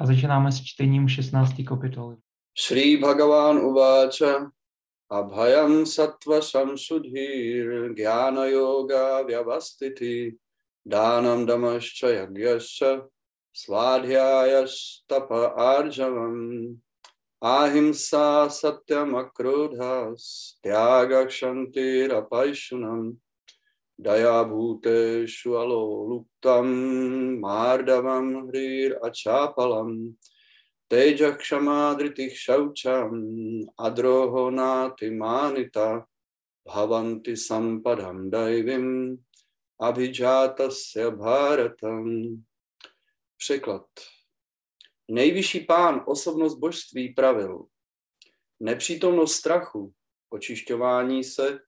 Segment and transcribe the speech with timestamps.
[0.00, 1.52] A začínáme s čtením 16.
[1.68, 2.16] kapitoly.
[2.54, 4.50] Shri Bhagavan Uvacha
[5.10, 10.36] Abhayam Sattva Samsudhir Jnana Yoga Vyavastiti
[10.86, 13.08] Dhanam Damascha Yagyascha
[13.54, 16.78] Svadhyayas Tapa Arjavam
[17.42, 23.16] Ahimsa Satyam Akrodhas Tyaga Kshantir Apaishunam
[24.00, 30.14] Daya Bhuteshu Aloluktam Mardavam Hrir Achapalam
[30.88, 36.04] Teja Kshamadritih Shaucham Adroho Nati Manita
[36.64, 39.18] Bhavanti Sampadam Daivim
[39.82, 42.44] Abhijatasya Bharatam
[43.36, 43.86] Překlad.
[45.10, 47.64] Nejvyšší pán, osobnost božství, pravil.
[48.60, 49.92] Nepřítomnost strachu,
[50.30, 51.60] očišťování se,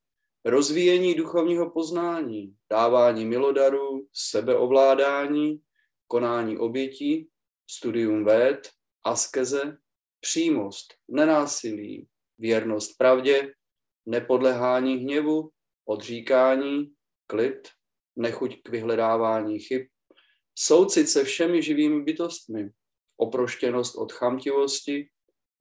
[0.45, 5.61] rozvíjení duchovního poznání, dávání milodarů, sebeovládání,
[6.07, 7.29] konání obětí,
[7.71, 8.71] studium véd,
[9.05, 9.79] askeze,
[10.21, 13.55] přímost, nenásilí, věrnost pravdě,
[14.07, 15.51] nepodlehání hněvu,
[15.85, 16.93] odříkání,
[17.27, 17.69] klid,
[18.17, 19.87] nechuť k vyhledávání chyb,
[20.55, 22.71] soucit se všemi živými bytostmi,
[23.17, 25.09] oproštěnost od chamtivosti,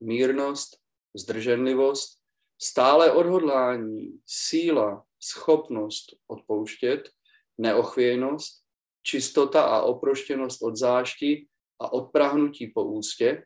[0.00, 0.76] mírnost,
[1.14, 2.19] zdrženlivost,
[2.62, 7.10] stále odhodlání, síla, schopnost odpouštět,
[7.58, 8.62] neochvějnost,
[9.02, 11.48] čistota a oproštěnost od zášti
[11.80, 13.44] a odprahnutí po ústě,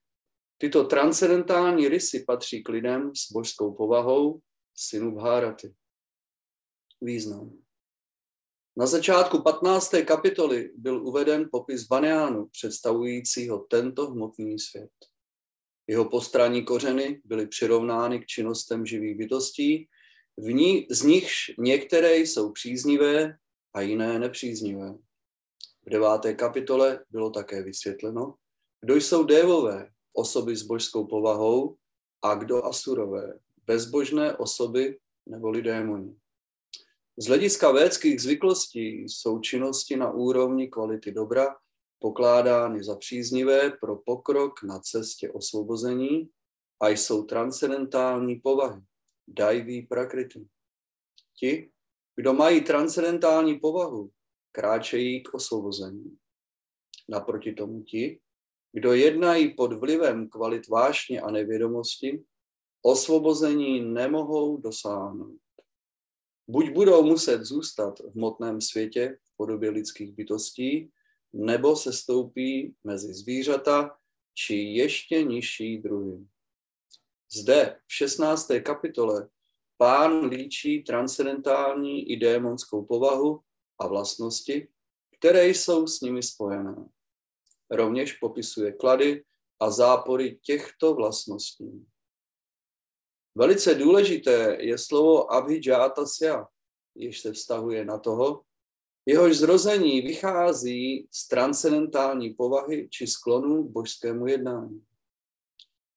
[0.59, 4.41] tyto transcendentální rysy patří k lidem s božskou povahou,
[4.75, 5.75] synu Bhárati.
[7.01, 7.59] Význam.
[8.77, 9.95] Na začátku 15.
[10.07, 14.91] kapitoly byl uveden popis Baneánu, představujícího tento hmotný svět.
[15.87, 19.89] Jeho postranní kořeny byly přirovnány k činnostem živých bytostí,
[20.37, 23.37] v ní, z nichž některé jsou příznivé
[23.75, 24.95] a jiné nepříznivé.
[25.87, 28.35] V deváté kapitole bylo také vysvětleno,
[28.81, 31.77] kdo jsou dévové, osoby s božskou povahou,
[32.23, 36.17] a kdo asurové, bezbožné osoby nebo démoni.
[37.17, 41.57] Z hlediska védských zvyklostí jsou činnosti na úrovni kvality dobra
[42.05, 46.31] pokládány za příznivé pro pokrok na cestě osvobození
[46.81, 48.83] a jsou transcendentální povahy,
[49.29, 50.47] dajví prakrity.
[51.39, 51.71] Ti,
[52.17, 54.11] kdo mají transcendentální povahu,
[54.53, 56.17] kráčejí k osvobození.
[57.09, 58.21] Naproti tomu ti,
[58.73, 62.25] kdo jednají pod vlivem kvalit vášně a nevědomosti,
[62.83, 65.41] osvobození nemohou dosáhnout.
[66.49, 70.93] Buď budou muset zůstat v hmotném světě v podobě lidských bytostí,
[71.35, 73.97] nebo se stoupí mezi zvířata
[74.35, 76.27] či ještě nižší druhy.
[77.33, 78.51] Zde v 16.
[78.65, 79.29] kapitole
[79.77, 83.41] pán líčí transcendentální i démonskou povahu
[83.79, 84.69] a vlastnosti,
[85.19, 86.89] které jsou s nimi spojené.
[87.71, 89.25] Rovněž popisuje klady
[89.61, 91.87] a zápory těchto vlastností.
[93.35, 96.47] Velice důležité je slovo abhijatasya,
[96.95, 98.43] jež se vztahuje na toho,
[99.07, 104.85] jehož zrození vychází z transcendentální povahy či sklonu k božskému jednání.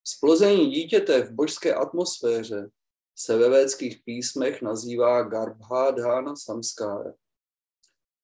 [0.03, 2.69] Splození dítěte v božské atmosféře
[3.15, 7.13] se ve védských písmech nazývá Garbhadhana samskára.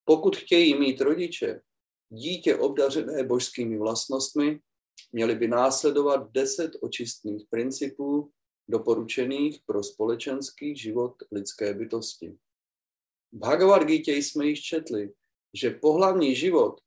[0.06, 1.62] Pokud chtějí mít rodiče
[2.10, 4.60] dítě obdařené božskými vlastnostmi,
[5.12, 8.32] měli by následovat deset očistných principů
[8.68, 12.38] doporučených pro společenský život lidské bytosti.
[13.34, 15.14] V Bhagavad Gita jsme již četli,
[15.54, 16.84] že pohlavní život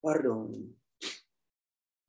[0.00, 0.74] pardon,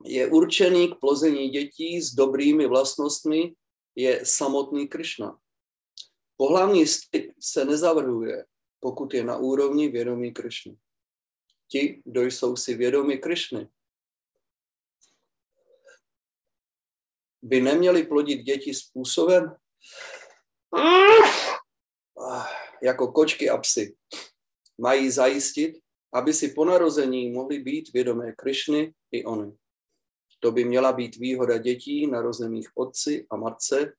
[0.06, 3.56] je určený k plození dětí s dobrými vlastnostmi,
[3.96, 5.40] je samotný Krishna.
[6.38, 8.46] Pohlavní styk se nezavrhuje,
[8.80, 10.78] pokud je na úrovni vědomí Krishny.
[11.68, 13.68] Ti, kdo jsou si vědomi Krishny,
[17.42, 19.56] by neměli plodit děti způsobem
[22.82, 23.96] jako kočky a psy.
[24.78, 25.80] Mají zajistit,
[26.14, 29.58] aby si po narození mohli být vědomé Krišny i oni.
[30.40, 33.94] To by měla být výhoda dětí narozených otci a matce,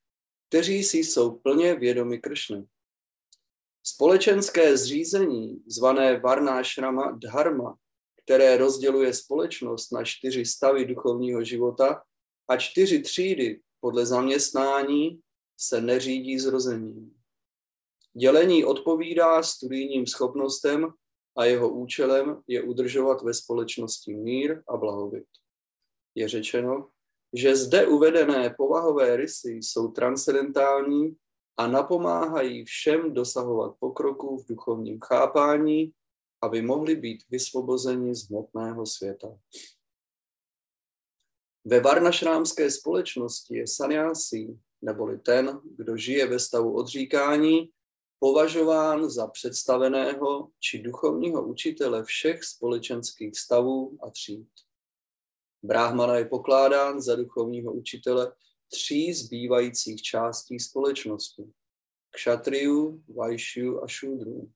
[0.48, 2.66] kteří si jsou plně vědomi Kršny.
[3.82, 7.76] Společenské zřízení, zvané Varnášrama Dharma,
[8.24, 12.02] které rozděluje společnost na čtyři stavy duchovního života
[12.48, 15.20] a čtyři třídy podle zaměstnání,
[15.60, 17.14] se neřídí zrozením.
[18.12, 20.92] Dělení odpovídá studijním schopnostem
[21.36, 25.26] a jeho účelem je udržovat ve společnosti mír a blahobyt.
[26.14, 26.88] Je řečeno,
[27.32, 31.16] že zde uvedené povahové rysy jsou transcendentální
[31.56, 35.92] a napomáhají všem dosahovat pokroku v duchovním chápání
[36.42, 39.38] aby mohli být vysvobozeni z hmotného světa.
[41.64, 47.70] Ve varnašrámské společnosti je saniásí, neboli ten, kdo žije ve stavu odříkání,
[48.18, 54.48] považován za představeného či duchovního učitele všech společenských stavů a tříd.
[55.62, 58.32] Brahmana je pokládán za duchovního učitele
[58.72, 61.44] tří zbývajících částí společnosti.
[62.10, 64.50] Kšatriu, Vajšiu a Šudru.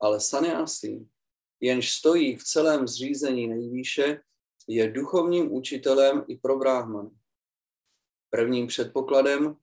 [0.00, 1.06] Ale Sanyasi,
[1.60, 4.20] jenž stojí v celém zřízení nejvýše,
[4.68, 7.10] je duchovním učitelem i pro Brahmana.
[8.30, 9.56] Prvním předpokladem,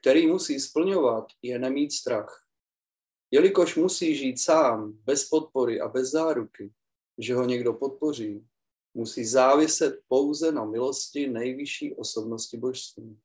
[0.00, 2.46] který musí splňovat, je nemít strach.
[3.30, 6.72] Jelikož musí žít sám, bez podpory a bez záruky,
[7.18, 8.46] že ho někdo podpoří,
[8.94, 13.18] musí záviset pouze na milosti nejvyšší osobnosti božství.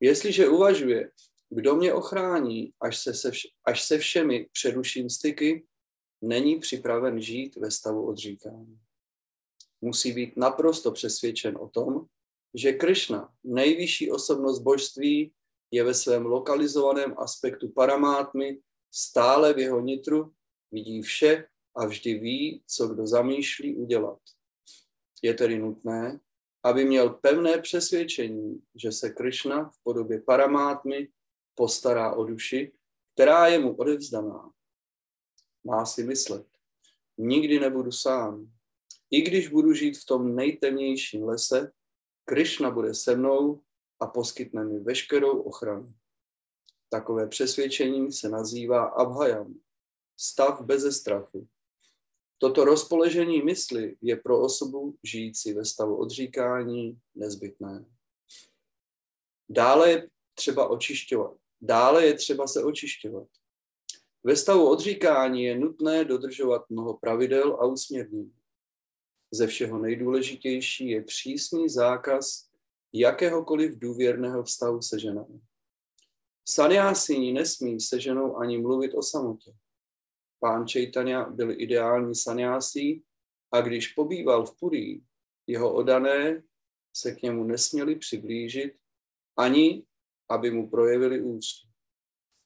[0.00, 1.10] Jestliže uvažuje,
[1.50, 5.66] kdo mě ochrání, až se, se, vš- až se všemi přeruším styky,
[6.22, 8.78] není připraven žít ve stavu odříkání.
[9.80, 12.06] Musí být naprosto přesvědčen o tom,
[12.56, 15.32] že Krishna, nejvyšší osobnost božství,
[15.70, 18.58] je ve svém lokalizovaném aspektu paramátmy
[18.90, 20.32] stále v jeho nitru,
[20.72, 24.18] vidí vše a vždy ví, co kdo zamýšlí udělat.
[25.22, 26.20] Je tedy nutné,
[26.64, 31.08] aby měl pevné přesvědčení, že se Krishna v podobě paramátmy
[31.54, 32.72] postará o duši,
[33.14, 34.50] která je mu odevzdaná.
[35.64, 36.46] Má si myslet,
[37.18, 38.52] nikdy nebudu sám.
[39.10, 41.72] I když budu žít v tom nejtemnějším lese,
[42.28, 43.62] Krishna bude se mnou
[44.00, 45.94] a poskytne mi veškerou ochranu.
[46.88, 49.54] Takové přesvědčení se nazývá abhajam,
[50.16, 51.48] stav beze strachu.
[52.38, 57.84] Toto rozpoložení mysli je pro osobu žijící ve stavu odříkání nezbytné.
[59.48, 61.36] Dále je třeba očišťovat.
[61.60, 63.28] Dále je třeba se očišťovat.
[64.24, 68.32] Ve stavu odříkání je nutné dodržovat mnoho pravidel a usměrnění.
[69.30, 72.50] Ze všeho nejdůležitější je přísný zákaz
[72.92, 75.40] jakéhokoliv důvěrného vztahu se ženou.
[76.48, 79.52] Saniásíni nesmí se ženou ani mluvit o samotě.
[80.40, 83.04] Pán Čejtania byl ideální saniásí
[83.52, 85.04] a když pobýval v Purí,
[85.46, 86.42] jeho odané
[86.96, 88.74] se k němu nesměli přiblížit
[89.36, 89.86] ani,
[90.30, 91.68] aby mu projevili úctu.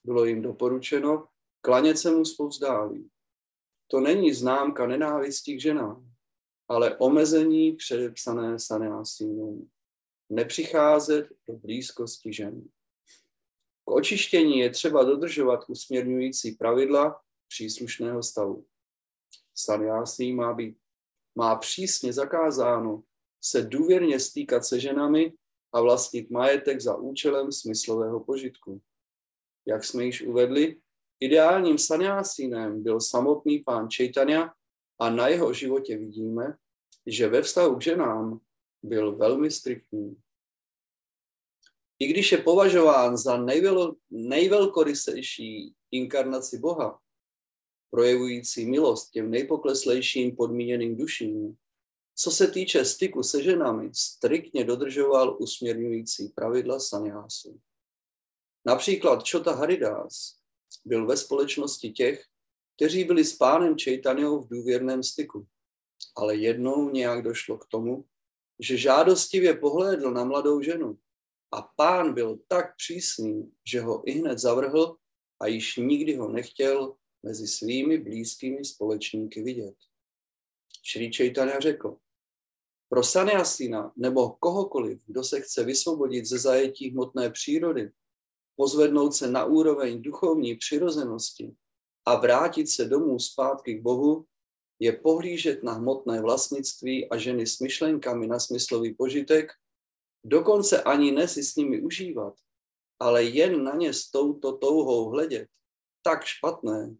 [0.03, 1.27] Bylo jim doporučeno
[1.61, 3.09] klanět se mu zpovzdálí.
[3.87, 6.10] To není známka nenávistí k ženám,
[6.71, 9.67] ale omezení předepsané saniásínou.
[10.29, 12.61] Nepřicházet do blízkosti žen.
[13.85, 18.65] K očištění je třeba dodržovat usměrňující pravidla příslušného stavu.
[19.55, 20.77] Sanyásí má, být,
[21.35, 23.03] má přísně zakázáno
[23.43, 25.33] se důvěrně stýkat se ženami
[25.73, 28.81] a vlastnit majetek za účelem smyslového požitku.
[29.67, 30.81] Jak jsme již uvedli,
[31.19, 34.53] ideálním sanyásínem byl samotný pán Čejtania
[34.99, 36.57] a na jeho životě vidíme,
[37.05, 38.39] že ve vztahu k ženám
[38.83, 40.21] byl velmi striktní.
[41.99, 46.99] I když je považován za nejvel, nejvelkorysejší inkarnaci Boha,
[47.89, 51.57] projevující milost těm nejpokleslejším podmíněným duším,
[52.15, 57.59] co se týče styku se ženami, striktně dodržoval usměrňující pravidla sanyásu.
[58.65, 60.35] Například Čota Haridas
[60.85, 62.25] byl ve společnosti těch,
[62.75, 65.47] kteří byli s pánem Čejtaniou v důvěrném styku.
[66.15, 68.05] Ale jednou nějak došlo k tomu,
[68.59, 70.97] že žádostivě pohlédl na mladou ženu
[71.51, 74.95] a pán byl tak přísný, že ho i hned zavrhl
[75.39, 79.75] a již nikdy ho nechtěl mezi svými blízkými společníky vidět.
[80.83, 81.97] Šri Chaitanya řekl,
[82.89, 87.91] pro Sanyasina nebo kohokoliv, kdo se chce vysvobodit ze zajetí hmotné přírody,
[88.55, 91.55] pozvednout se na úroveň duchovní přirozenosti
[92.05, 94.25] a vrátit se domů zpátky k Bohu,
[94.81, 99.53] je pohlížet na hmotné vlastnictví a ženy s myšlenkami na smyslový požitek,
[100.25, 102.33] dokonce ani ne si s nimi užívat,
[102.99, 105.47] ale jen na ně s touto touhou hledět,
[106.01, 106.95] tak špatné,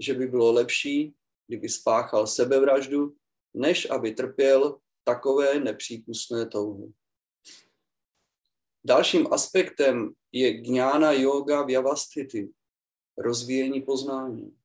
[0.00, 1.14] že by bylo lepší,
[1.46, 3.14] kdyby spáchal sebevraždu,
[3.54, 6.92] než aby trpěl takové nepřípustné touhy.
[8.84, 12.50] Dalším aspektem je gňána yoga vyavastity,
[13.18, 14.59] rozvíjení poznání.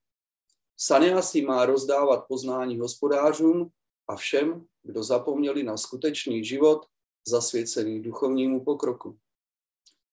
[0.77, 3.71] Sanyasi má rozdávat poznání hospodářům
[4.07, 6.85] a všem, kdo zapomněli na skutečný život
[7.27, 9.17] zasvěcený duchovnímu pokroku.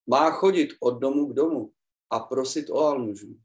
[0.07, 1.73] Má chodit od domu k domu
[2.11, 3.37] a prosit o almužu.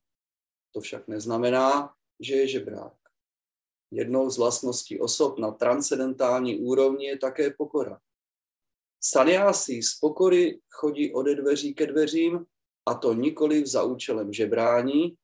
[0.72, 2.94] To však neznamená, že je žebrák.
[3.92, 8.00] Jednou z vlastností osob na transcendentální úrovni je také pokora.
[9.04, 12.46] Saniásí z pokory chodí ode dveří ke dveřím,
[12.86, 15.18] a to nikoli za účelem žebrání,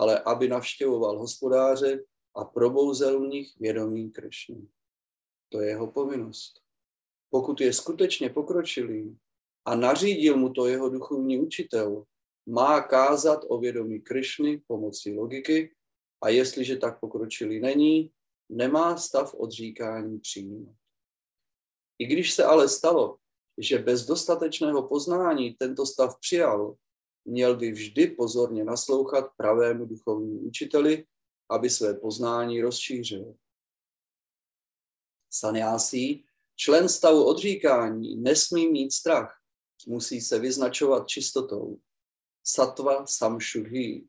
[0.00, 2.04] ale aby navštěvoval hospodáře
[2.36, 4.68] a probouzel v nich vědomí Krišny.
[5.48, 6.60] To je jeho povinnost.
[7.30, 9.18] Pokud je skutečně pokročilý
[9.64, 12.04] a nařídil mu to jeho duchovní učitel,
[12.48, 15.74] má kázat o vědomí Krišny pomocí logiky
[16.24, 18.10] a jestliže tak pokročilý není,
[18.48, 20.74] nemá stav odříkání přijímat.
[21.98, 23.16] I když se ale stalo,
[23.58, 26.76] že bez dostatečného poznání tento stav přijal,
[27.24, 31.06] měl by vždy pozorně naslouchat pravému duchovnímu učiteli,
[31.48, 33.34] aby své poznání rozšířil.
[35.30, 36.24] Sanyásí,
[36.56, 39.40] člen stavu odříkání, nesmí mít strach,
[39.86, 41.78] musí se vyznačovat čistotou,
[42.44, 44.06] satva samšudhi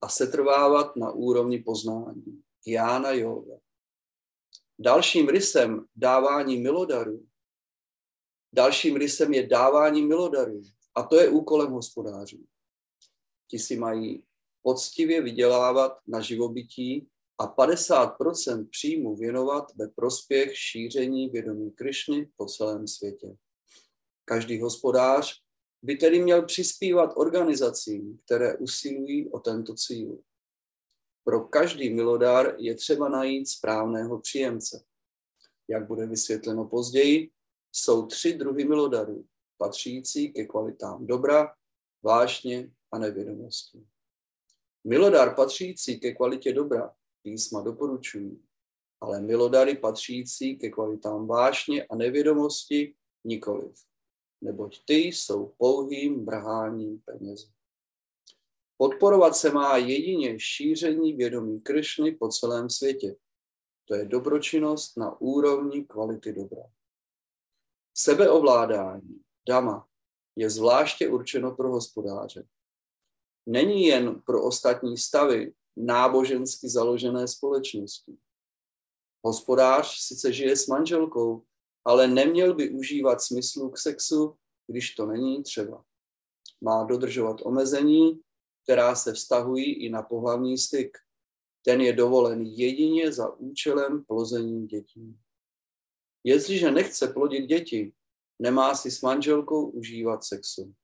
[0.00, 3.58] a setrvávat na úrovni poznání, Jána yoga.
[4.78, 7.28] Dalším rysem dávání milodarů
[8.52, 10.62] Dalším rysem je dávání milodarů.
[10.94, 12.44] A to je úkolem hospodářů.
[13.50, 14.24] Ti si mají
[14.62, 22.88] poctivě vydělávat na živobytí a 50% příjmu věnovat ve prospěch šíření vědomí Krišny po celém
[22.88, 23.36] světě.
[24.24, 25.42] Každý hospodář
[25.82, 30.18] by tedy měl přispívat organizacím, které usilují o tento cíl.
[31.24, 34.84] Pro každý milodár je třeba najít správného příjemce.
[35.68, 37.30] Jak bude vysvětleno později,
[37.72, 39.24] jsou tři druhy milodarů,
[39.58, 41.54] patřící ke kvalitám dobra,
[42.02, 43.86] vášně a nevědomosti.
[44.84, 48.42] Milodar patřící ke kvalitě dobra písma doporučují,
[49.00, 53.84] ale milodary patřící ke kvalitám vášně a nevědomosti nikoliv,
[54.40, 57.50] neboť ty jsou pouhým brháním peněz.
[58.76, 63.16] Podporovat se má jedině šíření vědomí Kršny po celém světě.
[63.84, 66.62] To je dobročinnost na úrovni kvality dobra.
[67.94, 69.88] Sebeovládání, dama,
[70.36, 72.46] je zvláště určeno pro hospodáře.
[73.46, 78.16] Není jen pro ostatní stavy nábožensky založené společnosti.
[79.24, 81.44] Hospodář sice žije s manželkou,
[81.84, 84.36] ale neměl by užívat smyslu k sexu,
[84.66, 85.84] když to není třeba.
[86.60, 88.20] Má dodržovat omezení,
[88.62, 90.98] která se vztahují i na pohlavní styk.
[91.64, 95.18] Ten je dovolen jedině za účelem plození dětí.
[96.24, 97.92] Jestliže nechce plodit děti,
[98.38, 100.74] nemá si s manželkou užívat sexu.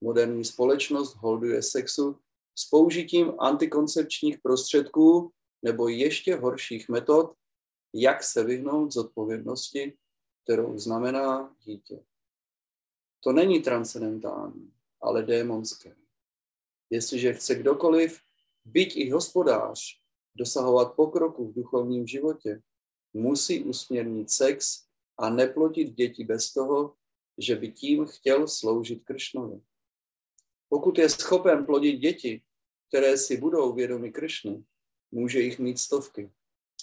[0.00, 2.18] Moderní společnost holduje sexu
[2.58, 7.34] s použitím antikoncepčních prostředků nebo ještě horších metod,
[7.94, 9.96] jak se vyhnout z odpovědnosti,
[10.44, 12.04] kterou znamená dítě.
[13.20, 15.96] To není transcendentální, ale démonské.
[16.90, 18.20] Jestliže chce kdokoliv,
[18.64, 19.80] byť i hospodář,
[20.34, 22.62] dosahovat pokroku v duchovním životě,
[23.12, 24.84] musí usměrnit sex
[25.22, 26.94] a neplodit děti bez toho,
[27.38, 29.60] že by tím chtěl sloužit Kršnovi.
[30.68, 32.42] Pokud je schopen plodit děti,
[32.88, 34.64] které si budou vědomi Kršny,
[35.10, 36.30] může jich mít stovky,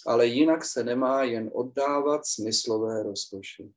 [0.06, 3.72] ale jinak se nemá jen oddávat smyslové rozkoši.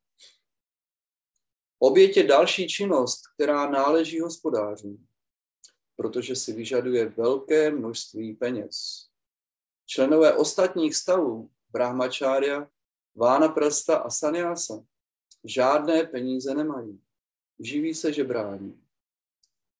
[1.79, 5.08] Oběť je další činnost, která náleží hospodářům,
[5.96, 9.08] protože si vyžaduje velké množství peněz.
[9.86, 12.70] Členové ostatních stavů, brahmačária,
[13.15, 14.84] Vána Prasta a Sanyasa
[15.43, 17.01] žádné peníze nemají.
[17.60, 18.84] Živí se žebrání.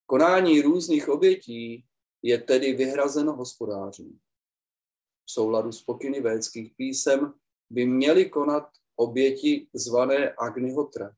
[0.06, 1.86] Konání různých obětí
[2.22, 4.20] je tedy vyhrazeno hospodářům.
[5.26, 7.34] V souladu s pokyny védských písem
[7.70, 11.16] by měli konat oběti zvané Agnihotra,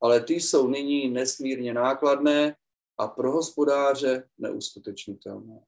[0.00, 2.56] ale ty jsou nyní nesmírně nákladné
[2.98, 5.60] a pro hospodáře neuskutečnitelné.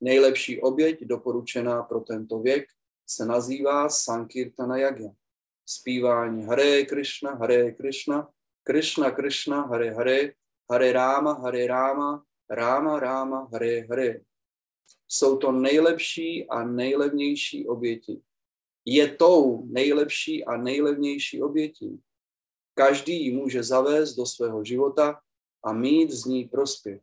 [0.00, 2.68] Nejlepší oběť doporučená pro tento věk
[3.10, 5.10] se nazývá Sankirtana Yagya.
[5.66, 8.28] Zpívání Hare Krishna, Hare Krishna,
[8.62, 10.32] Krishna Krishna, Hare Hare,
[10.70, 14.20] Hare Rama, Hare Rama, Rama Rama, Hare Hare.
[15.08, 18.22] Jsou to nejlepší a nejlevnější oběti.
[18.84, 22.00] Je tou nejlepší a nejlevnější obětí.
[22.74, 25.20] Každý ji může zavést do svého života
[25.64, 27.02] a mít z ní prospěch.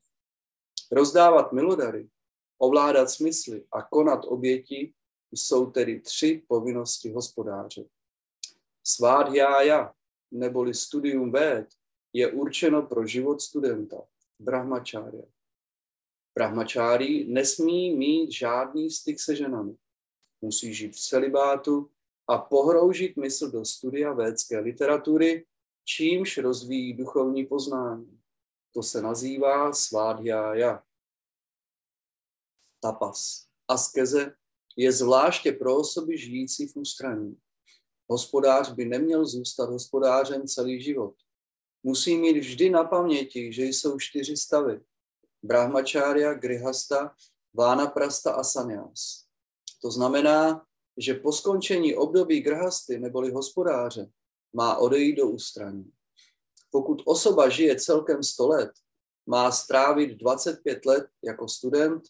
[0.91, 2.09] Rozdávat milodary,
[2.57, 4.93] ovládat smysly a konat oběti
[5.31, 7.83] jsou tedy tři povinnosti hospodáře.
[8.83, 9.93] Svádhjája,
[10.31, 11.67] neboli studium véd,
[12.13, 13.97] je určeno pro život studenta,
[14.39, 15.25] brahmačária.
[16.35, 19.77] Brahmačári nesmí mít žádný styk se ženami.
[20.41, 21.91] Musí žít v celibátu
[22.27, 25.45] a pohroužit mysl do studia védské literatury,
[25.83, 28.21] čímž rozvíjí duchovní poznání.
[28.73, 30.83] To se nazývá svádhjája.
[32.79, 33.47] Tapas.
[33.67, 34.35] Askeze
[34.75, 37.37] je zvláště pro osoby žijící v ústraní.
[38.09, 41.15] Hospodář by neměl zůstat hospodářem celý život.
[41.83, 44.81] Musí mít vždy na paměti, že jsou čtyři stavy.
[45.43, 47.15] Brahmačária, Grihasta,
[47.53, 49.25] Vánaprasta a Sanyas.
[49.81, 50.65] To znamená,
[50.97, 54.11] že po skončení období grhasty neboli hospodáře
[54.53, 55.91] má odejít do ústraní.
[56.71, 58.71] Pokud osoba žije celkem 100 let,
[59.25, 62.03] má strávit 25 let jako student,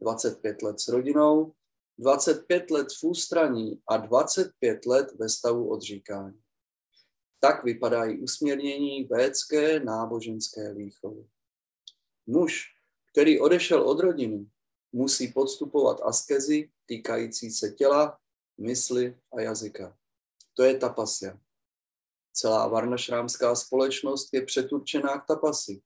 [0.00, 1.52] 25 let s rodinou,
[2.00, 6.40] 25 let v ústraní a 25 let ve stavu odříkání.
[7.40, 11.24] Tak vypadají usměrnění védské náboženské výchovy.
[12.26, 12.64] Muž,
[13.12, 14.46] který odešel od rodiny,
[14.92, 18.18] musí podstupovat askezi týkající se těla,
[18.58, 19.96] mysli a jazyka.
[20.54, 21.38] To je tapasya.
[22.32, 25.82] Celá varnašrámská společnost je přeturčená k tapasi,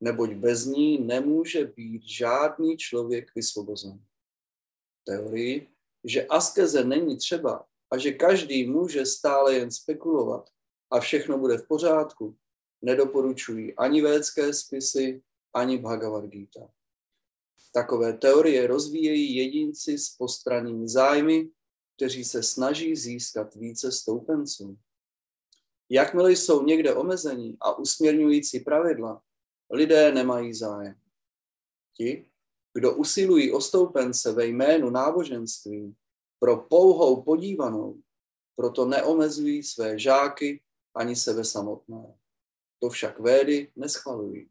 [0.00, 4.04] neboť bez ní nemůže být žádný člověk vysvobozen.
[5.04, 5.68] Teorii,
[6.04, 10.50] že askeze není třeba a že každý může stále jen spekulovat
[10.90, 12.36] a všechno bude v pořádku,
[12.82, 15.22] nedoporučují ani védské spisy,
[15.54, 16.70] ani Bhagavad Gita.
[17.72, 21.50] Takové teorie rozvíjejí jedinci s postranními zájmy,
[21.96, 24.78] kteří se snaží získat více stoupenců.
[25.90, 29.22] Jakmile jsou někde omezení a usměrňující pravidla,
[29.70, 30.94] lidé nemají zájem.
[31.96, 32.30] Ti,
[32.74, 35.94] kdo usilují o stoupence ve jménu náboženství
[36.38, 38.00] pro pouhou podívanou,
[38.56, 40.62] proto neomezují své žáky
[40.94, 42.14] ani sebe samotné.
[42.78, 44.50] To však védy neschvalují.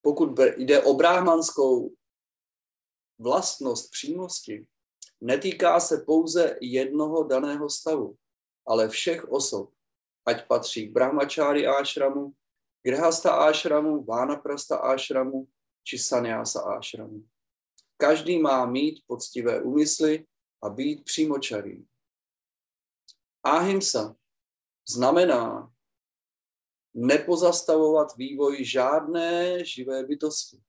[0.00, 1.94] Pokud jde o bráhmanskou
[3.18, 4.66] vlastnost přímosti,
[5.20, 8.16] netýká se pouze jednoho daného stavu,
[8.66, 9.70] ale všech osob,
[10.26, 12.34] ať patří k brahmačári ášramu,
[12.82, 15.48] grhasta ášramu, vánaprasta ášramu
[15.84, 17.24] či sanyasa ášramu.
[17.96, 20.26] Každý má mít poctivé úmysly
[20.62, 21.84] a být přímočarý.
[23.42, 24.16] Ahimsa
[24.88, 25.72] znamená
[26.94, 30.60] nepozastavovat vývoj žádné živé bytosti.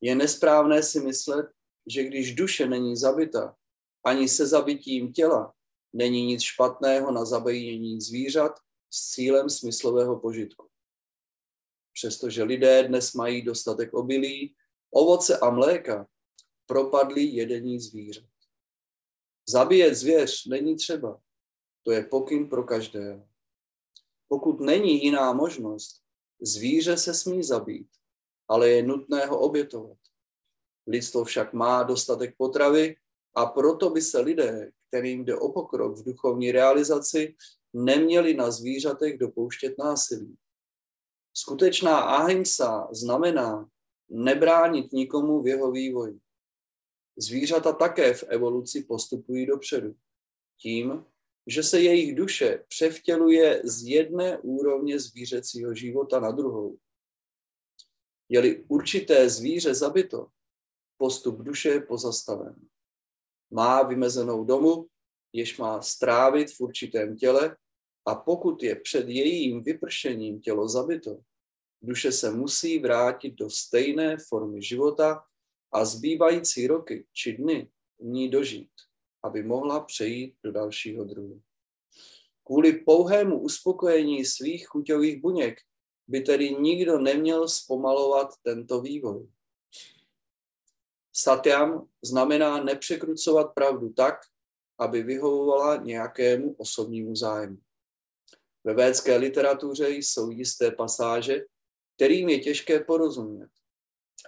[0.00, 1.46] Je nesprávné si myslet,
[1.86, 3.56] že když duše není zabita,
[4.04, 5.54] ani se zabitím těla
[5.92, 8.52] není nic špatného na zabíjení zvířat
[8.90, 10.68] s cílem smyslového požitku.
[11.92, 14.54] Přestože lidé dnes mají dostatek obilí,
[14.90, 16.06] ovoce a mléka,
[16.66, 18.24] propadli jedení zvířat.
[19.48, 21.20] Zabíjet zvěř není třeba.
[21.82, 23.28] To je pokyn pro každého.
[24.28, 26.02] Pokud není jiná možnost,
[26.40, 27.88] zvíře se smí zabít,
[28.48, 29.98] ale je nutné ho obětovat.
[30.86, 32.96] Lidstvo však má dostatek potravy
[33.34, 37.34] a proto by se lidé, kterým jde o pokrok v duchovní realizaci,
[37.72, 40.36] neměli na zvířatech dopouštět násilí.
[41.34, 43.68] Skutečná ahimsa znamená
[44.08, 46.20] nebránit nikomu v jeho vývoji.
[47.16, 49.94] Zvířata také v evoluci postupují dopředu.
[50.60, 51.04] Tím,
[51.46, 56.78] že se jejich duše převtěluje z jedné úrovně zvířecího života na druhou.
[58.28, 60.26] Je-li určité zvíře zabito,
[60.96, 62.56] postup duše je pozastaven.
[63.50, 64.86] Má vymezenou domu,
[65.32, 67.56] jež má strávit v určitém těle
[68.06, 71.18] a pokud je před jejím vypršením tělo zabito,
[71.82, 75.24] duše se musí vrátit do stejné formy života
[75.72, 78.70] a zbývající roky či dny v ní dožít
[79.22, 81.40] aby mohla přejít do dalšího druhu.
[82.44, 85.58] Kvůli pouhému uspokojení svých chuťových buněk
[86.08, 89.28] by tedy nikdo neměl zpomalovat tento vývoj.
[91.12, 94.14] Satyam znamená nepřekrucovat pravdu tak,
[94.78, 97.58] aby vyhovovala nějakému osobnímu zájmu.
[98.64, 101.40] Ve védské literatuře jsou jisté pasáže,
[101.96, 103.50] kterým je těžké porozumět.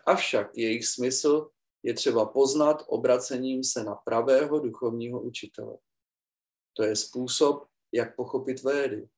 [0.07, 1.51] Avšak jejich smysl
[1.83, 5.79] je třeba poznat obracením se na pravého duchovního učitele.
[6.73, 9.09] To je způsob, jak pochopit védy.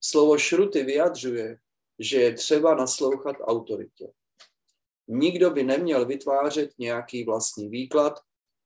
[0.00, 1.58] Slovo šruty vyjadřuje,
[1.98, 4.12] že je třeba naslouchat autoritě.
[5.08, 8.20] Nikdo by neměl vytvářet nějaký vlastní výklad,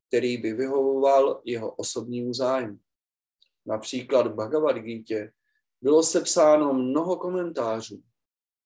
[0.08, 2.78] který by vyhovoval jeho osobnímu zájmu.
[3.66, 5.30] Například v Bhagavad Gita
[5.84, 8.02] bylo sepsáno mnoho komentářů,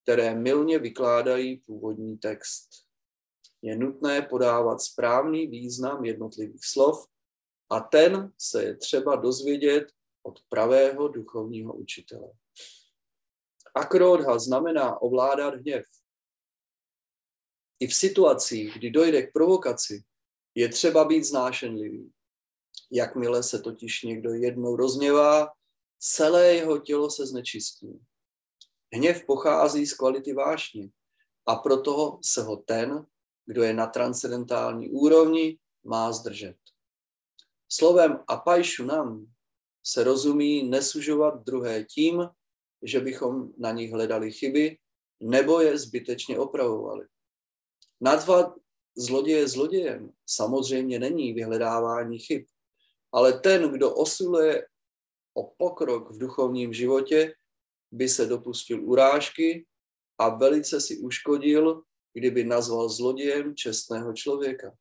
[0.03, 2.69] které milně vykládají původní text
[3.63, 7.09] je nutné podávat správný význam jednotlivých slov
[7.71, 9.85] a ten se je třeba dozvědět
[10.23, 12.33] od pravého duchovního učitele.
[13.75, 15.85] Akrodha znamená ovládat hněv.
[17.81, 20.05] I v situacích, kdy dojde k provokaci,
[20.55, 22.13] je třeba být znášenlivý.
[22.93, 25.53] Jakmile se totiž někdo jednou rozněvá,
[25.99, 28.01] celé jeho tělo se znečistí.
[28.95, 30.89] Hněv pochází z kvality vášně
[31.47, 33.07] a proto se ho ten,
[33.47, 36.57] kdo je na transcendentální úrovni, má zdržet.
[37.69, 39.27] Slovem apajšunam
[39.87, 42.29] se rozumí nesužovat druhé tím,
[42.83, 44.79] že bychom na nich hledali chyby
[45.21, 47.07] nebo je zbytečně opravovali.
[48.01, 48.55] Nadvat
[48.97, 52.45] zloděje zlodějem samozřejmě není vyhledávání chyb,
[53.13, 54.67] ale ten, kdo osiluje
[55.39, 57.35] o pokrok v duchovním životě,
[57.93, 59.67] by se dopustil urážky
[60.19, 64.77] a velice si uškodil, kdyby nazval zlodějem čestného člověka.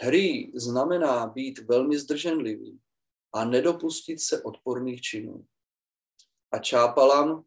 [0.00, 2.80] Hry znamená být velmi zdrženlivý
[3.32, 5.46] a nedopustit se odporných činů.
[6.52, 7.44] A Čápalan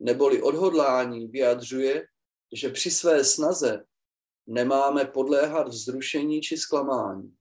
[0.00, 2.06] neboli odhodlání vyjadřuje,
[2.52, 3.84] že při své snaze
[4.46, 7.36] nemáme podléhat vzrušení či zklamání.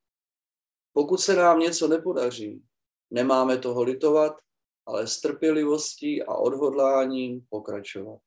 [0.94, 2.64] Pokud se nám něco nepodaří,
[3.12, 4.42] nemáme toho litovat,
[4.86, 8.22] ale s trpělivostí a odhodláním pokračovat.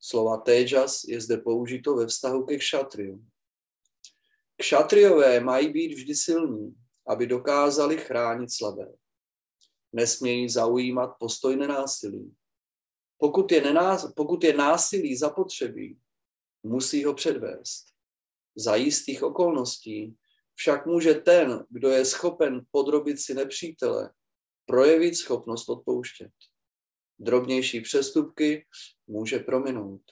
[0.00, 3.24] Slova téjas je zde použito ve vztahu ke kšatriu.
[4.56, 6.74] Kšatriové mají být vždy silní,
[7.06, 8.92] aby dokázali chránit slabé.
[9.92, 12.34] Nesmějí zaujímat postoj nenásilí.
[13.18, 16.00] Pokud je, nenás, pokud je násilí zapotřebí,
[16.62, 17.86] musí ho předvést.
[18.56, 20.16] Za jistých okolností
[20.62, 24.10] však může ten, kdo je schopen podrobit si nepřítele,
[24.66, 26.30] projevit schopnost odpouštět.
[27.18, 28.66] Drobnější přestupky
[29.06, 30.02] může prominout.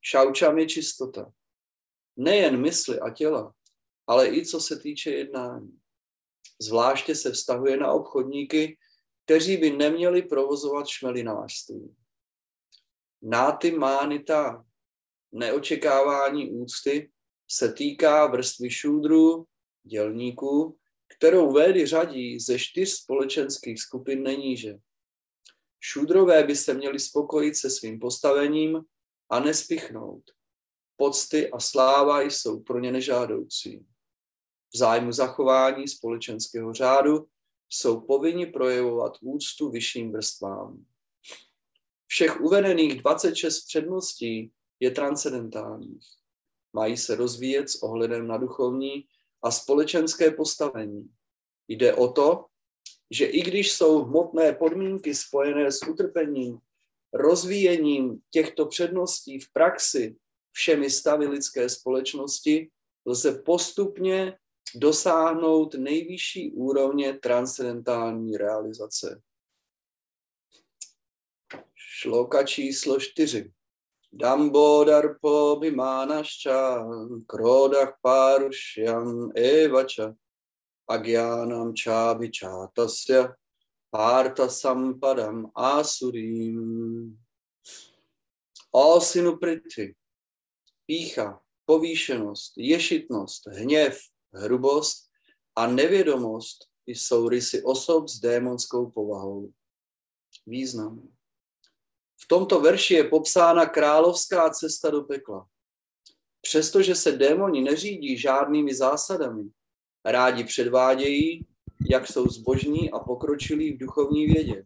[0.00, 1.32] Šaučam je čistota.
[2.16, 3.54] Nejen mysli a těla,
[4.06, 5.78] ale i co se týče jednání.
[6.60, 8.78] Zvláště se vztahuje na obchodníky,
[9.24, 11.96] kteří by neměli provozovat šmelinářství.
[13.22, 14.64] Náty mánita,
[15.32, 17.12] neočekávání úcty,
[17.50, 19.46] se týká vrstvy šůdrů,
[19.84, 20.78] dělníků,
[21.16, 24.78] kterou Védy řadí ze čtyř společenských skupin neníže.
[25.80, 28.80] Šudrové by se měli spokojit se svým postavením
[29.30, 30.22] a nespichnout.
[30.96, 33.86] Pocty a sláva jsou pro ně nežádoucí.
[34.74, 37.28] V zájmu zachování společenského řádu
[37.68, 40.84] jsou povinni projevovat úctu vyšším vrstvám.
[42.06, 46.17] Všech uvedených 26 předností je transcendentálních.
[46.78, 49.06] Mají se rozvíjet s ohledem na duchovní
[49.42, 51.10] a společenské postavení.
[51.68, 52.46] Jde o to,
[53.10, 56.58] že i když jsou hmotné podmínky spojené s utrpením,
[57.12, 60.16] rozvíjením těchto předností v praxi
[60.52, 62.70] všemi stavy lidské společnosti,
[63.06, 64.38] lze postupně
[64.74, 69.22] dosáhnout nejvyšší úrovně transcendentální realizace.
[71.74, 73.52] Šloka číslo čtyři.
[74.12, 76.84] Dambodarpo bimánasča,
[77.26, 80.14] krodach parušyam evača,
[80.88, 83.36] agyánam čábi čátasya,
[83.90, 87.18] párta sampadam asurim.
[88.72, 89.94] O synu Prithvi,
[90.86, 93.98] pícha, povýšenost, ješitnost, hněv,
[94.32, 95.10] hrubost
[95.56, 99.52] a nevědomost jsou rysy osob s démonskou povahou.
[100.46, 101.17] Význam.
[102.20, 105.46] V tomto verši je popsána královská cesta do pekla.
[106.40, 109.50] Přestože se démoni neřídí žádnými zásadami,
[110.04, 111.46] rádi předvádějí,
[111.90, 114.64] jak jsou zbožní a pokročilí v duchovní vědě.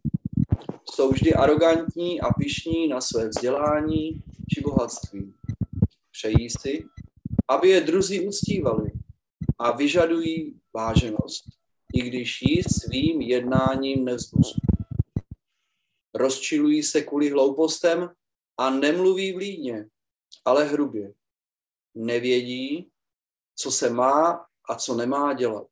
[0.93, 5.33] Jsou vždy arrogantní a pišní na své vzdělání či bohatství.
[6.11, 6.85] Přejí si,
[7.47, 8.91] aby je druzí uctívali
[9.59, 11.43] a vyžadují váženost,
[11.93, 14.72] i když ji svým jednáním nevzbuzují.
[16.13, 18.09] Rozčilují se kvůli hloupostem
[18.57, 19.87] a nemluví vlídně,
[20.45, 21.13] ale hrubě.
[21.95, 22.91] Nevědí,
[23.55, 25.67] co se má a co nemá dělat.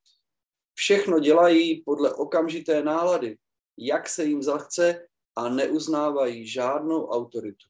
[0.74, 3.38] Všechno dělají podle okamžité nálady,
[3.78, 7.68] jak se jim zachce a neuznávají žádnou autoritu.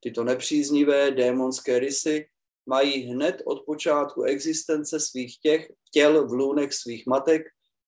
[0.00, 2.28] Tyto nepříznivé démonské rysy
[2.66, 7.42] mají hned od počátku existence svých těch, těl v lůnech svých matek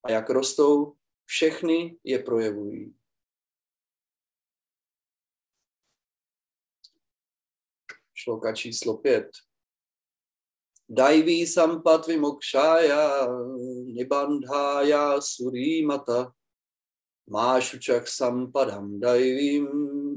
[0.04, 0.92] a jak rostou,
[1.24, 2.97] všechny je projevují.
[8.28, 9.28] Šloka číslo pět.
[10.88, 13.26] Dajví sampat vimokšája,
[13.84, 16.32] nibandhája surímata,
[17.30, 19.68] mášučak sampadam dajvím,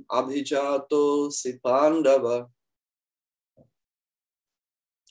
[0.09, 2.47] abhijáto si pandava.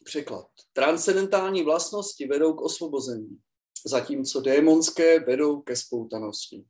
[0.04, 0.46] Překlad.
[0.72, 3.40] Transcendentální vlastnosti vedou k osvobození,
[3.86, 6.64] zatímco démonské vedou ke spoutanosti.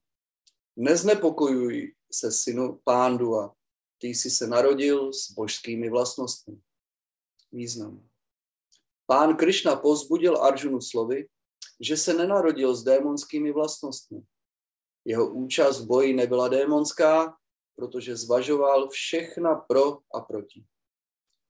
[0.77, 3.55] Neznepokojuj se synu Pándua,
[4.00, 6.56] ty jsi se narodil s božskými vlastnostmi.
[7.52, 8.08] Význam.
[9.06, 11.28] Pán Krišna pozbudil Arjunu slovy,
[11.80, 14.22] že se nenarodil s démonskými vlastnostmi.
[15.04, 17.36] Jeho účast v boji nebyla démonská,
[17.76, 20.64] protože zvažoval všechna pro a proti.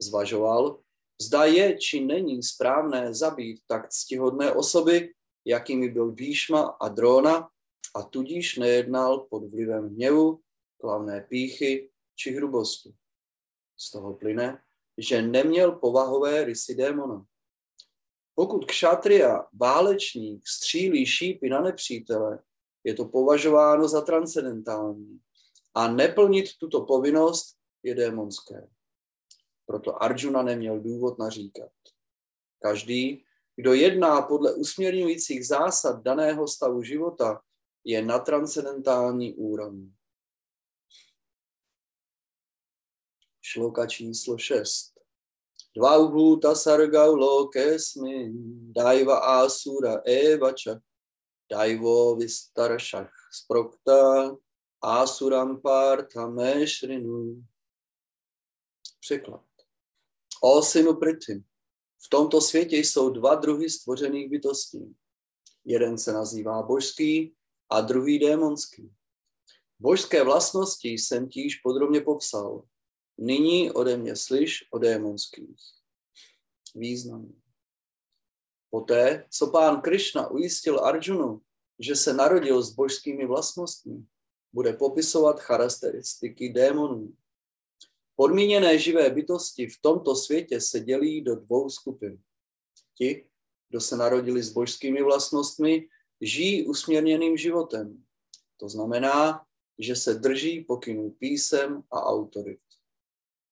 [0.03, 0.81] Zvažoval,
[1.23, 5.13] zda je či není správné zabít tak ctihodné osoby,
[5.45, 7.51] jakými byl Bíšma a Drona,
[7.95, 10.41] a tudíž nejednal pod vlivem hněvu,
[10.81, 12.93] klavné píchy či hrubosti.
[13.77, 14.63] Z toho plyne,
[14.99, 17.25] že neměl povahové rysy démona.
[18.35, 22.39] Pokud kšatria, válečník, střílí šípy na nepřítele,
[22.85, 25.21] je to považováno za transcendentální.
[25.75, 28.69] A neplnit tuto povinnost je démonské.
[29.67, 31.73] Proto Arjuna neměl důvod naříkat.
[32.63, 33.25] Každý,
[33.57, 37.41] kdo jedná podle usměrňujících zásad daného stavu života,
[37.85, 39.93] je na transcendentální úrovni.
[43.53, 44.95] Šloka číslo 6.
[45.77, 48.33] Dvaubhuta sargau lokesmin,
[48.71, 50.79] daiva asura evača,
[51.51, 54.37] daivo vistaršach sprokta,
[54.79, 57.43] asuram partame šrinu.
[59.01, 59.45] Překlad.
[60.43, 61.45] O synu Pritim,
[62.07, 64.95] v tomto světě jsou dva druhy stvořených bytostí.
[65.65, 67.35] Jeden se nazývá božský
[67.71, 68.95] a druhý démonský.
[69.79, 72.70] Božské vlastnosti jsem již podrobně popsal.
[73.23, 75.61] Nyní ode mě slyš o démonských.
[76.75, 77.33] Význam.
[78.71, 81.43] Poté, co pán Krishna ujistil Arjunu,
[81.79, 84.05] že se narodil s božskými vlastnostmi,
[84.53, 87.17] bude popisovat charakteristiky démonů.
[88.17, 92.23] Podmíněné živé bytosti v tomto světě se dělí do dvou skupin.
[92.95, 93.29] Ti,
[93.69, 95.89] kdo se narodili s božskými vlastnostmi,
[96.21, 98.05] žijí usměrněným životem.
[98.57, 99.47] To znamená,
[99.79, 102.61] že se drží pokynů písem a autorit.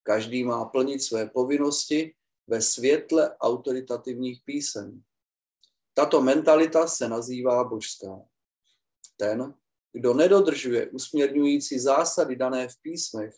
[0.09, 2.15] Každý má plnit své povinnosti
[2.47, 5.03] ve světle autoritativních písem.
[5.95, 8.23] Tato mentalita se nazývá božská.
[9.17, 9.55] Ten,
[9.93, 13.35] kdo nedodržuje usměrňující zásady dané v písmech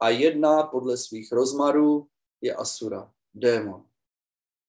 [0.00, 2.08] a jedná podle svých rozmarů,
[2.40, 3.86] je asura, démon.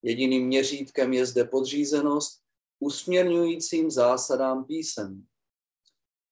[0.02, 2.42] Jediným měřítkem je zde podřízenost
[2.80, 5.26] usměrňujícím zásadám písem.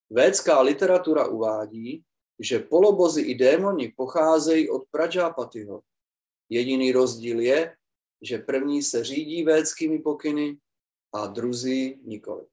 [0.10, 2.04] Védská literatura uvádí,
[2.42, 5.82] že polobozy i démoni pocházejí od Prajapatiho.
[6.50, 7.76] Jediný rozdíl je,
[8.22, 10.58] že první se řídí védskými pokyny
[11.14, 12.46] a druzí nikoli.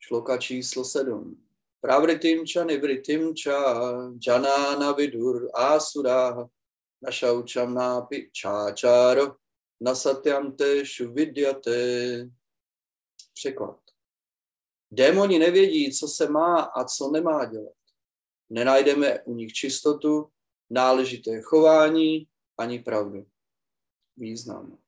[0.00, 1.44] Šloka číslo 7.
[1.80, 3.58] Pravritim ča nivritim ča
[4.26, 6.48] janana vidur asura
[7.02, 9.36] našaučam nápi čáčáro
[9.80, 12.30] nasatyam te šuvidyate.
[13.34, 13.87] Překlad.
[14.90, 17.74] Démoni nevědí, co se má a co nemá dělat.
[18.50, 20.28] Nenajdeme u nich čistotu,
[20.70, 23.26] náležité chování ani pravdu.
[24.16, 24.78] Význam.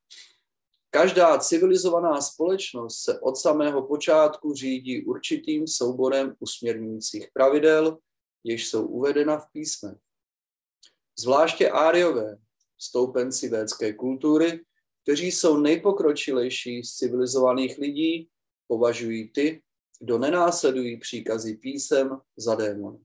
[0.91, 7.99] Každá civilizovaná společnost se od samého počátku řídí určitým souborem usměrňujících pravidel,
[8.45, 9.99] jež jsou uvedena v písmech.
[11.19, 12.39] Zvláště áriové,
[12.79, 14.65] stoupenci védské kultury,
[15.03, 18.29] kteří jsou nejpokročilejší z civilizovaných lidí,
[18.67, 19.63] považují ty,
[20.01, 22.99] kdo nenásledují příkazy písem za démony.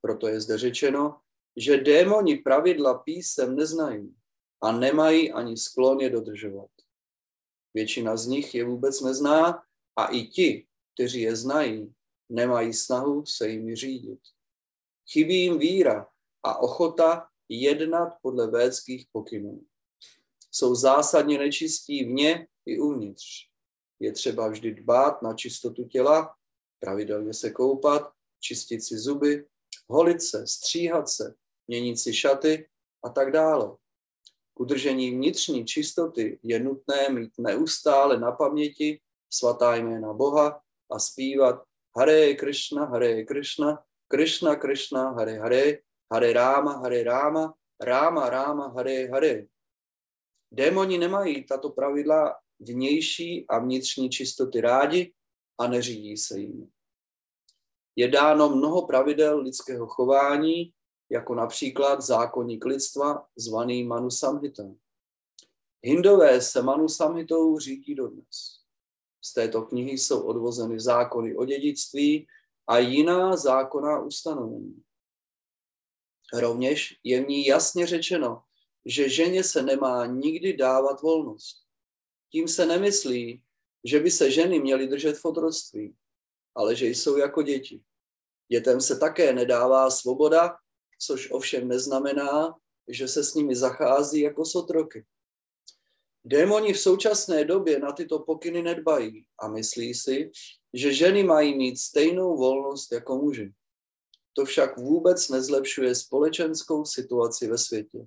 [0.00, 1.20] Proto je zde řečeno,
[1.56, 4.14] že démoni pravidla písem neznají
[4.62, 6.70] a nemají ani sklon je dodržovat.
[7.74, 9.62] Většina z nich je vůbec nezná
[9.96, 11.94] a i ti, kteří je znají,
[12.28, 14.20] nemají snahu se jimi řídit.
[15.12, 16.08] Chybí jim víra
[16.42, 19.64] a ochota jednat podle védských pokynů.
[20.50, 23.53] Jsou zásadně nečistí vně i uvnitř.
[24.00, 26.34] Je třeba vždy dbát na čistotu těla,
[26.80, 29.46] pravidelně se koupat, čistit si zuby,
[29.88, 31.34] holit se, stříhat se,
[31.66, 32.68] měnit si šaty
[33.04, 33.76] a tak dále.
[34.54, 41.62] K udržení vnitřní čistoty je nutné mít neustále na paměti svatá jména Boha a zpívat
[41.96, 45.78] Hare Krishna, Hare Krishna, Krishna Krishna, Hare Hare,
[46.12, 49.46] Hare Rama, Hare Rama, Rama Rama, Hare Hare.
[50.52, 52.36] Démoni nemají tato pravidla
[52.68, 55.12] vnější a vnitřní čistoty rádi
[55.58, 56.70] a neřídí se jim.
[57.96, 60.72] Je dáno mnoho pravidel lidského chování,
[61.10, 64.62] jako například zákonník lidstva zvaný Manu Samhita.
[65.82, 68.60] Hindové se Manu Samhitou řídí dodnes.
[69.24, 72.26] Z této knihy jsou odvozeny zákony o dědictví
[72.66, 74.82] a jiná zákonná ustanovení.
[76.32, 78.42] Rovněž je v ní jasně řečeno,
[78.84, 81.63] že ženě se nemá nikdy dávat volnost.
[82.34, 83.42] Tím se nemyslí,
[83.84, 85.94] že by se ženy měly držet v otroctví,
[86.54, 87.82] ale že jsou jako děti.
[88.48, 90.56] Dětem se také nedává svoboda,
[90.98, 92.54] což ovšem neznamená,
[92.88, 95.04] že se s nimi zachází jako s otroky.
[96.24, 100.30] Démoni v současné době na tyto pokyny nedbají a myslí si,
[100.72, 103.52] že ženy mají mít stejnou volnost jako muži.
[104.32, 108.06] To však vůbec nezlepšuje společenskou situaci ve světě.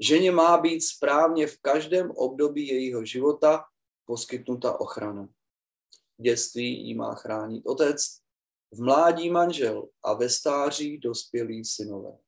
[0.00, 3.64] Ženě má být správně v každém období jejího života
[4.04, 5.28] poskytnuta ochrana.
[6.18, 8.18] V dětství jí má chránit otec,
[8.72, 12.18] v mládí manžel a ve stáří dospělí synové.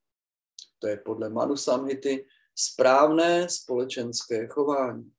[0.79, 5.13] To je podle Manu Samhity správné společenské chování.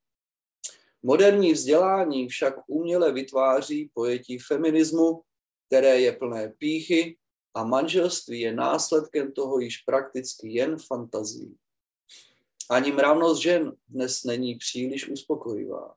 [1.03, 5.21] Moderní vzdělání však uměle vytváří pojetí feminismu,
[5.67, 7.17] které je plné píchy
[7.53, 11.57] a manželství je následkem toho již prakticky jen fantazí.
[12.69, 15.95] Ani mravnost žen dnes není příliš uspokojivá.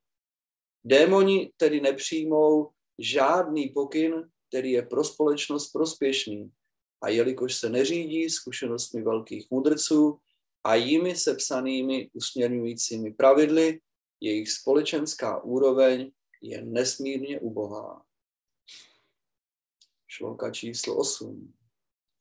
[0.85, 6.51] Démoni tedy nepřijmou žádný pokyn, který je pro společnost prospěšný.
[7.03, 10.19] A jelikož se neřídí zkušenostmi velkých mudrců
[10.65, 13.81] a jimi sepsanými usměrňujícími pravidly,
[14.21, 16.11] jejich společenská úroveň
[16.43, 18.05] je nesmírně ubohá.
[20.07, 21.55] Šloka číslo 8.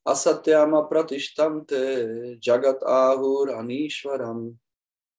[0.04, 2.08] Asatyama pratištante
[2.46, 4.58] jagat ahur anishvaram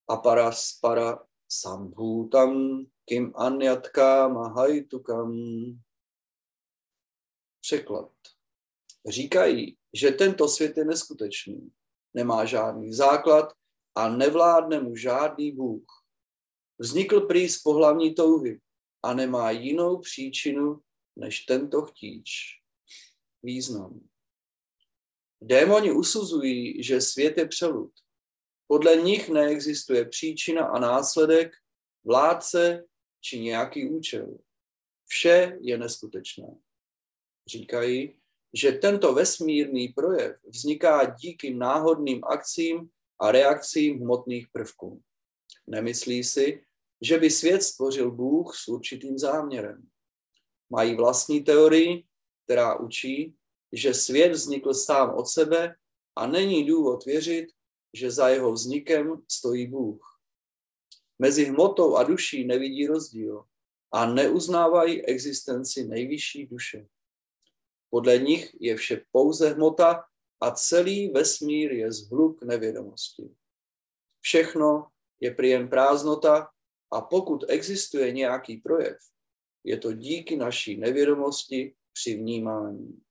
[0.08, 5.34] aparaspara sambhutam kim anyatka mahaitukam.
[7.62, 8.12] Překlad.
[9.08, 11.72] Říkají, že tento svět je neskutečný,
[12.14, 13.54] nemá žádný základ
[13.96, 15.86] a nevládne mu žádný Bůh.
[16.80, 18.62] Vznikl prý z pohlavní touhy
[19.04, 20.82] a nemá jinou příčinu
[21.16, 22.30] než tento chtíč.
[23.44, 24.02] Význam.
[25.42, 27.92] Démoni usuzují, že svět je přelud.
[28.68, 31.54] Podle nich neexistuje příčina a následek,
[32.04, 32.86] vládce
[33.22, 34.38] či nějaký účel.
[35.06, 36.48] Vše je neskutečné.
[37.48, 38.20] Říkají,
[38.54, 45.02] že tento vesmírný projev vzniká díky náhodným akcím a reakcím hmotných prvků.
[45.68, 46.66] Nemyslí si,
[47.02, 49.88] že by svět stvořil Bůh s určitým záměrem.
[50.70, 52.04] Mají vlastní teorii,
[52.44, 53.36] která učí,
[53.76, 55.76] že svět vznikl sám od sebe
[56.16, 57.48] a není důvod věřit,
[57.94, 60.20] že za jeho vznikem stojí Bůh.
[61.20, 63.44] Mezi hmotou a duší nevidí rozdíl
[63.92, 66.88] a neuznávají existenci nejvyšší duše.
[67.90, 70.04] Podle nich je vše pouze hmota
[70.42, 73.30] a celý vesmír je zhluk nevědomosti.
[74.22, 74.88] Všechno
[75.20, 76.50] je prý jen prázdnota
[76.92, 78.98] a pokud existuje nějaký projev,
[79.64, 83.05] je to díky naší nevědomosti při vnímání.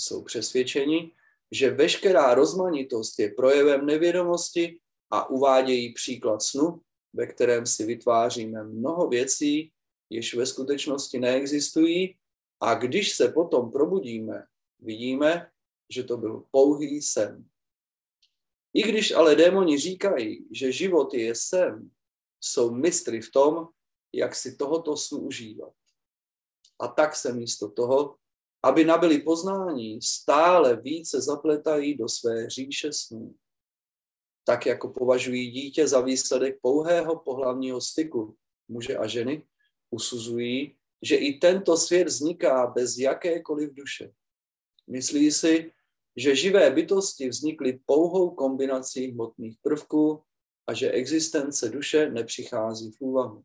[0.00, 1.12] Jsou přesvědčeni,
[1.50, 4.80] že veškerá rozmanitost je projevem nevědomosti
[5.10, 6.80] a uvádějí příklad snu,
[7.12, 9.72] ve kterém si vytváříme mnoho věcí,
[10.10, 12.16] jež ve skutečnosti neexistují
[12.60, 14.44] a když se potom probudíme,
[14.78, 15.50] vidíme,
[15.90, 17.44] že to byl pouhý sen.
[18.74, 21.90] I když ale démoni říkají, že život je sen,
[22.40, 23.68] jsou mistry v tom,
[24.12, 25.72] jak si tohoto snu užívat.
[26.80, 28.16] A tak se místo toho,
[28.64, 33.34] aby nabili poznání, stále více zapletají do své říše snů.
[34.44, 38.36] Tak jako považují dítě za výsledek pouhého pohlavního styku
[38.68, 39.46] muže a ženy,
[39.90, 44.12] usuzují, že i tento svět vzniká bez jakékoliv duše.
[44.86, 45.72] Myslí si,
[46.16, 50.22] že živé bytosti vznikly pouhou kombinací hmotných prvků
[50.66, 53.44] a že existence duše nepřichází v úvahu.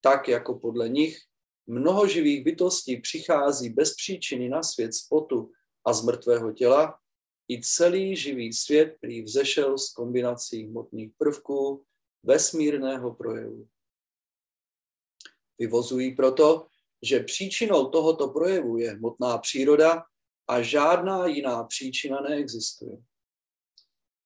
[0.00, 1.29] Tak jako podle nich
[1.70, 5.52] mnoho živých bytostí přichází bez příčiny na svět z potu
[5.84, 6.98] a z mrtvého těla,
[7.48, 11.84] i celý živý svět prý vzešel z kombinací hmotných prvků
[12.22, 13.68] vesmírného projevu.
[15.58, 16.66] Vyvozují proto,
[17.02, 20.04] že příčinou tohoto projevu je hmotná příroda
[20.48, 22.98] a žádná jiná příčina neexistuje.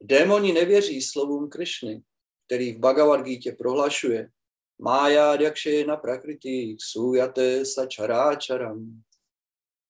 [0.03, 2.03] Démoni nevěří slovům Krišny,
[2.47, 4.31] který v Bhagavad Gita prohlašuje
[4.79, 5.39] Mája
[5.87, 9.03] na prakriti sujate sačaráčaram.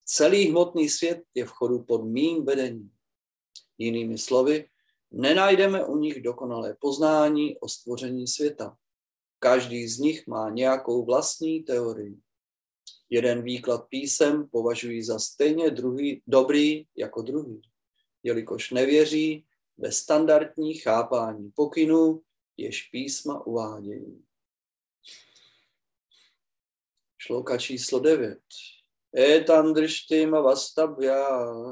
[0.05, 2.91] Celý hmotný svět je v chodu pod mým vedením.
[3.79, 4.69] Jinými slovy,
[5.11, 8.77] nenajdeme u nich dokonalé poznání o stvoření světa.
[9.39, 12.17] Každý z nich má nějakou vlastní teorii.
[13.11, 17.63] Jeden výklad písem považují za stejně druhý, dobrý jako druhý,
[18.23, 19.47] jelikož nevěří
[19.79, 22.23] ve standardní chápání pokynů,
[22.57, 24.25] jež písma uvádějí.
[27.27, 28.39] Šloka číslo 9.
[29.17, 31.25] Etam drishtim avastabhya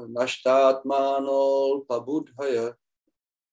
[0.09, 2.73] naštátmánol pabudhaya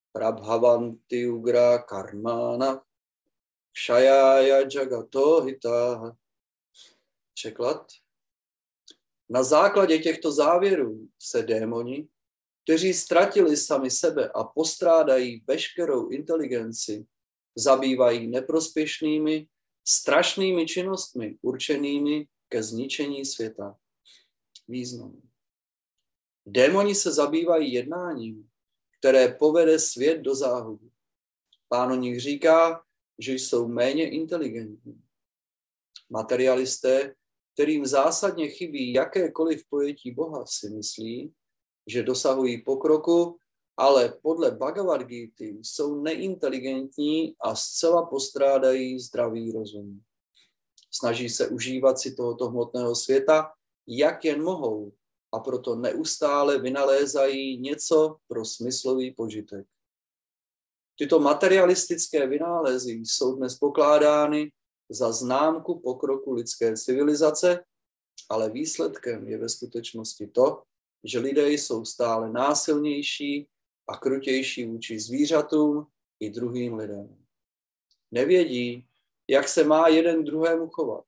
[0.08, 2.80] prabhavanti ugra karmana
[3.76, 6.16] kšajája jagato hitaha.
[7.34, 7.84] Překlad.
[9.28, 12.08] Na základě těchto závěrů se démoni,
[12.64, 17.06] kteří ztratili sami sebe a postrádají veškerou inteligenci,
[17.56, 19.46] zabývají neprospěšnými,
[19.90, 23.74] strašnými činnostmi určenými ke zničení světa.
[24.68, 25.22] Význam.
[26.46, 28.48] Démoni se zabývají jednáním,
[28.98, 30.90] které povede svět do záhuby.
[31.68, 32.82] Pán o nich říká,
[33.18, 35.02] že jsou méně inteligentní.
[36.10, 37.14] Materialisté,
[37.54, 41.34] kterým zásadně chybí jakékoliv pojetí Boha, si myslí,
[41.86, 43.38] že dosahují pokroku
[43.80, 50.02] ale podle Bhagavad Gita jsou neinteligentní a zcela postrádají zdravý rozum.
[50.90, 53.52] Snaží se užívat si tohoto hmotného světa,
[53.86, 54.92] jak jen mohou,
[55.32, 59.66] a proto neustále vynalézají něco pro smyslový požitek.
[60.98, 64.52] Tyto materialistické vynálezy jsou dnes pokládány
[64.90, 67.64] za známku pokroku lidské civilizace,
[68.28, 70.62] ale výsledkem je ve skutečnosti to,
[71.04, 73.48] že lidé jsou stále násilnější
[73.90, 75.86] a krutější vůči zvířatům
[76.20, 77.26] i druhým lidem.
[78.10, 78.88] Nevědí,
[79.28, 81.04] jak se má jeden druhému chovat.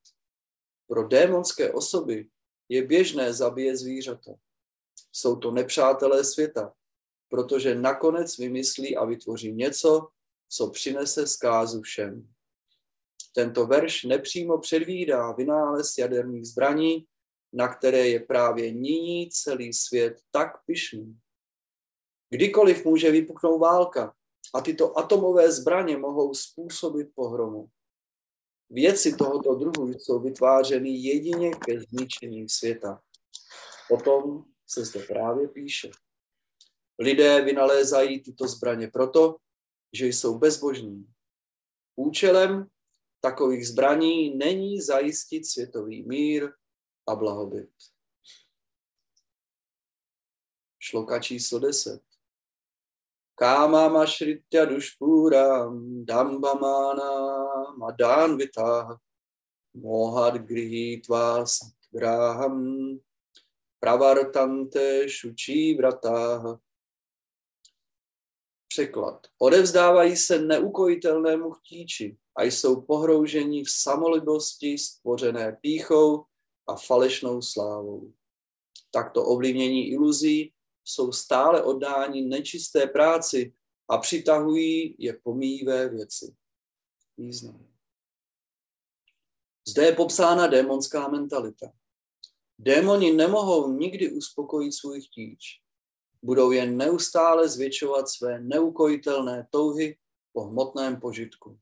[0.87, 2.29] Pro démonské osoby
[2.69, 4.33] je běžné zabíjet zvířata.
[5.13, 6.75] Jsou to nepřátelé světa,
[7.29, 10.09] protože nakonec vymyslí a vytvoří něco,
[10.49, 12.29] co přinese zkázu všem.
[13.35, 17.07] Tento verš nepřímo předvídá vynález jaderných zbraní,
[17.53, 21.22] na které je právě nyní celý svět tak pyšný.
[22.33, 24.15] Kdykoliv může vypuknout válka
[24.55, 27.69] a tyto atomové zbraně mohou způsobit pohromu.
[28.71, 33.03] Věci tohoto druhu jsou vytvářeny jedině ke zničení světa.
[33.91, 35.91] O tom se zde právě píše.
[36.99, 39.37] Lidé vynalézají tyto zbraně proto,
[39.93, 41.13] že jsou bezbožní.
[41.97, 42.67] Účelem
[43.21, 46.53] takových zbraní není zajistit světový mír
[47.09, 47.71] a blahobyt.
[50.79, 52.12] Šloka číslo 10.
[53.40, 55.70] कामामश्रित्य दुष्पूरां
[56.10, 57.12] दम्भमाना
[57.82, 58.88] मदान्विताः
[59.76, 62.58] मोहाद्गृहीत्वा सद्ग्राहं
[63.80, 66.60] pravartante šučí vratáh.
[68.68, 69.28] Překlad.
[69.40, 76.24] Odevzdávají se neukojitelnému chtíči a jsou pohrouženi v samolibosti stvořené píchou
[76.68, 78.14] a falešnou slávou.
[78.92, 80.54] Takto ovlivnění iluzí
[80.85, 83.55] jsou stále oddáni nečisté práci
[83.89, 86.35] a přitahují je pomíjivé věci.
[87.19, 87.69] Význam.
[89.69, 91.73] Zde je popsána démonská mentalita.
[92.59, 95.61] Démoni nemohou nikdy uspokojit svůj chtíč.
[96.23, 99.99] Budou jen neustále zvětšovat své neukojitelné touhy
[100.33, 101.59] po hmotném požitku.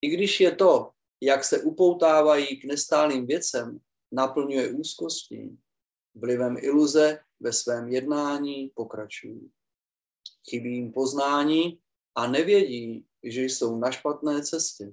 [0.00, 3.78] I když je to, jak se upoutávají k nestálým věcem,
[4.12, 5.58] naplňuje úzkostí,
[6.14, 9.50] vlivem iluze ve svém jednání pokračují.
[10.50, 11.80] Chybí jim poznání
[12.14, 14.92] a nevědí, že jsou na špatné cestě.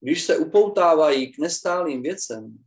[0.00, 2.64] Když se upoutávají k nestálým věcem,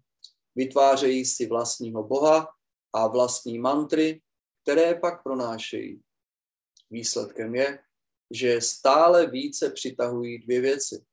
[0.56, 2.48] vytvářejí si vlastního boha
[2.94, 4.22] a vlastní mantry,
[4.64, 6.02] které pak pronášejí.
[6.90, 7.80] Výsledkem je,
[8.32, 11.06] že stále více přitahují dvě věci.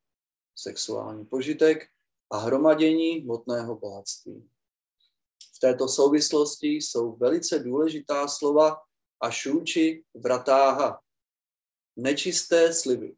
[0.56, 1.88] Sexuální požitek
[2.30, 4.50] a hromadění hmotného bohatství
[5.60, 8.82] této souvislosti jsou velice důležitá slova
[9.22, 11.00] a šůči vratáha.
[11.96, 13.16] Nečisté sliby.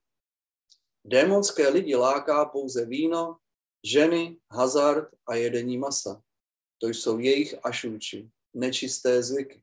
[1.05, 3.37] Démonské lidi láká pouze víno,
[3.85, 6.23] ženy, hazard a jedení masa.
[6.79, 9.63] To jsou jejich ašůči, nečisté zvyky.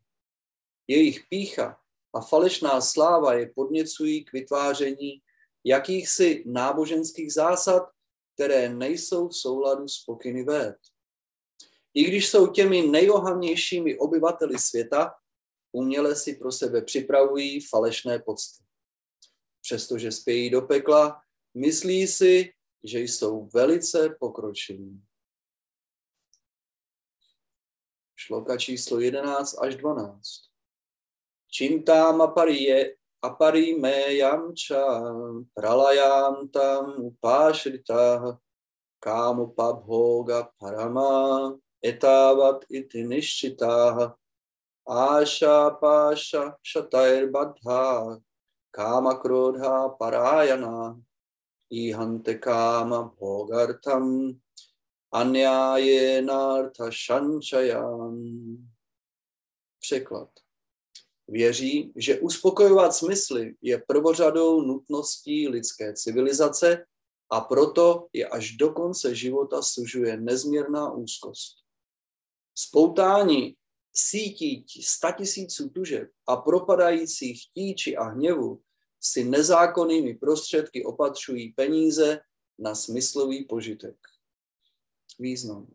[0.87, 1.79] Jejich pícha
[2.15, 5.21] a falešná sláva je podněcují k vytváření
[5.65, 7.89] jakýchsi náboženských zásad,
[8.33, 10.77] které nejsou v souladu s pokyny vét.
[11.93, 15.15] I když jsou těmi nejohavnějšími obyvateli světa,
[15.71, 18.63] uměle si pro sebe připravují falešné pocty.
[19.61, 21.21] Přestože spějí do pekla,
[21.53, 25.01] myslí si, že jsou velice pokročilí.
[28.15, 30.21] Šloka číslo 11 až 12.
[31.51, 35.01] Čintám apariye aparimeyam cha
[35.53, 38.39] pralayam tam upášritah
[39.55, 44.13] pabhoga parama etavat iti nishchitāha
[44.87, 48.21] āshā pāsha shatair badhā
[48.73, 50.99] kama krodha parayana
[51.71, 54.39] ihante kama bhogartam
[55.13, 58.17] anyájenartha šančajan.
[59.79, 60.29] Překlad.
[61.27, 66.85] Věří, že uspokojovat smysly je prvořadou nutností lidské civilizace
[67.31, 71.68] a proto je až do konce života sužuje nezměrná úzkost
[72.59, 73.55] spoutání
[73.93, 78.61] sítí statisíců tužeb a propadajících tíči a hněvu
[79.01, 82.19] si nezákonnými prostředky opatřují peníze
[82.59, 83.95] na smyslový požitek.
[85.19, 85.67] Význam.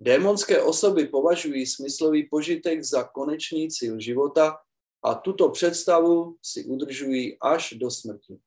[0.00, 4.58] Démonské osoby považují smyslový požitek za konečný cíl života
[5.02, 8.38] a tuto představu si udržují až do smrti.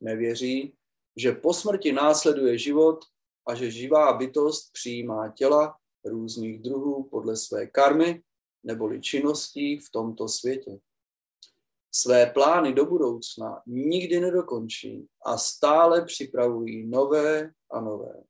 [0.00, 0.74] Nevěří,
[1.16, 3.04] že po smrti následuje život
[3.46, 8.22] a že živá bytost přijímá těla různých druhů podle své karmy
[8.64, 10.78] neboli činností v tomto světě.
[11.92, 18.22] své plány do budoucna nikdy nedokončí a stále připravují nové a nové.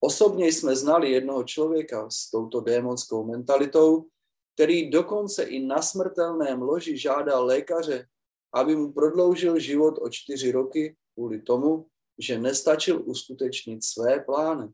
[0.00, 4.06] Osobně jsme znali jednoho člověka s touto démonskou mentalitou,
[4.54, 8.06] který dokonce i na smrtelném loži žádal lékaře,
[8.52, 11.86] aby mu prodloužil život o čtyři roky kvůli tomu,
[12.18, 14.72] že nestačil uskutečnit své plány.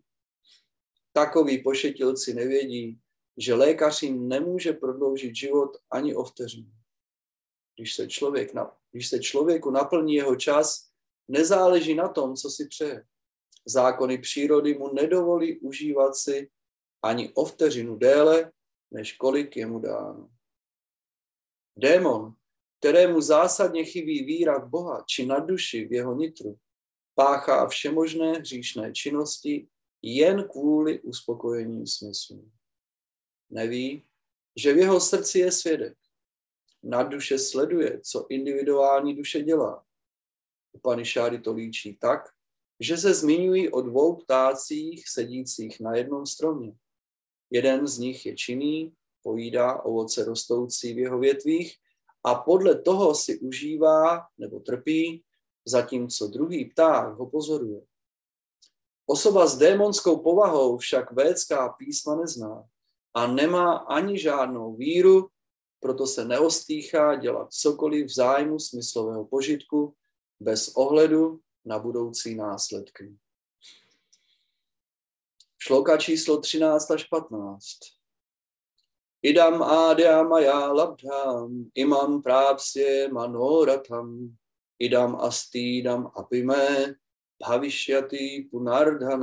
[1.12, 3.00] Takoví pošetilci nevědí,
[3.38, 6.70] že lékař jim nemůže prodloužit život ani o vteřinu.
[7.76, 8.52] Když se, člověk,
[8.90, 10.90] když se člověku naplní jeho čas,
[11.28, 13.04] nezáleží na tom, co si přeje.
[13.66, 16.50] Zákony přírody mu nedovolí užívat si
[17.02, 18.52] ani o vteřinu déle,
[18.90, 20.30] než kolik je mu dáno.
[21.76, 22.34] Démon,
[22.78, 26.58] kterému zásadně chybí víra v Boha či na duši v jeho nitru,
[27.14, 29.68] páchá všemožné hříšné činnosti
[30.02, 32.50] jen kvůli uspokojení smyslu.
[33.50, 34.04] Neví,
[34.56, 35.98] že v jeho srdci je svědek.
[36.82, 39.84] Na duše sleduje, co individuální duše dělá.
[40.72, 42.28] Upanišády to líčí tak,
[42.80, 46.74] že se zmiňují o dvou ptácích sedících na jednom stromě.
[47.50, 51.76] Jeden z nich je činný, pojídá ovoce rostoucí v jeho větvích
[52.24, 55.24] a podle toho si užívá nebo trpí,
[55.64, 57.82] zatímco druhý pták ho pozoruje.
[59.06, 62.64] Osoba s démonskou povahou však védská písma nezná
[63.14, 65.28] a nemá ani žádnou víru,
[65.80, 69.94] proto se neostýchá dělat cokoliv v zájmu smyslového požitku
[70.40, 73.16] bez ohledu na budoucí následky.
[75.58, 77.62] Šloka číslo 13 až 15.
[79.22, 84.36] Idam adyamaya labdham imam prápsye manoratam
[84.78, 86.94] idam astidam apime
[87.48, 89.22] भविष्यति पुनर्धन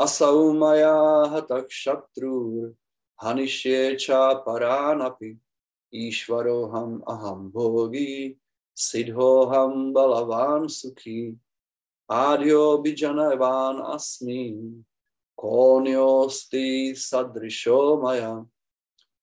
[0.00, 5.40] असौ मया हतः शत्रुर् हनिष्ये च परानपि
[7.54, 8.40] भोगी,
[8.76, 11.38] सिद्धोऽहं बलवान् सुखी।
[12.10, 14.82] आर्योऽभिजनवान् अस्मि।
[15.36, 18.46] कोऽन्योऽस्ति सदृशो मया।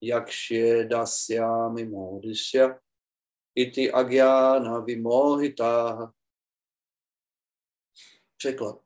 [0.03, 2.75] यक्ष्ये दास्यामि मोदिष्य।
[3.57, 6.22] इति अज्ञानविमोहिताः।
[8.43, 8.79] Překlad.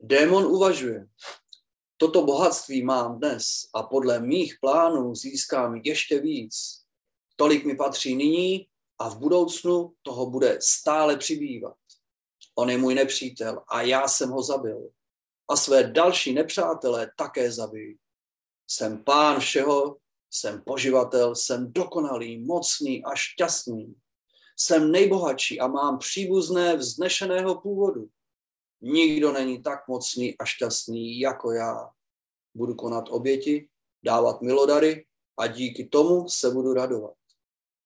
[0.00, 1.06] Démon uvažuje.
[1.96, 3.44] Toto bohatství mám dnes
[3.74, 6.54] a podle mých plánů získám ještě víc.
[7.36, 11.76] Tolik mi patří nyní a v budoucnu toho bude stále přibývat.
[12.54, 14.90] On je můj nepřítel a já jsem ho zabil.
[15.50, 17.96] A své další nepřátelé také zabiju.
[18.66, 19.96] Jsem pán všeho,
[20.30, 23.94] jsem poživatel, jsem dokonalý, mocný a šťastný.
[24.56, 28.08] Jsem nejbohatší a mám příbuzné vznešeného původu.
[28.82, 31.90] Nikdo není tak mocný a šťastný jako já.
[32.54, 33.68] Budu konat oběti,
[34.04, 35.06] dávat milodary
[35.38, 37.14] a díky tomu se budu radovat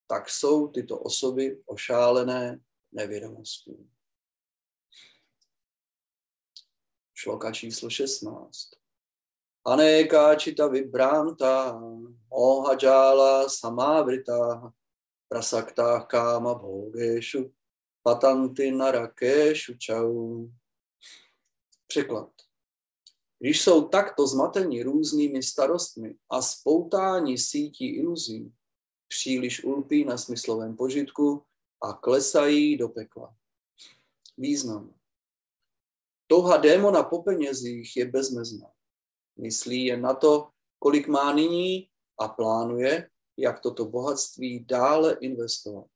[0.07, 2.61] tak jsou tyto osoby ošálené
[2.93, 3.91] nevědomostí.
[7.15, 8.71] Šloka číslo 16.
[9.65, 11.81] Anekáčita vibranta,
[12.31, 14.73] mohajala samávrita,
[15.29, 17.53] prasakta káma bhogeshu,
[18.03, 20.47] patanty narakéšu čau.
[21.87, 22.31] Překlad.
[23.39, 28.53] Když jsou takto zmateni různými starostmi a spoutání sítí iluzí,
[29.09, 31.43] příliš ulpí na smyslovém požitku
[31.83, 33.37] a klesají do pekla.
[34.39, 34.95] Význam.
[36.27, 38.71] Touha démona po penězích je bezmezná.
[39.37, 41.89] Myslí jen na to, kolik má nyní
[42.21, 45.87] a plánuje, jak toto bohatství dále investovat.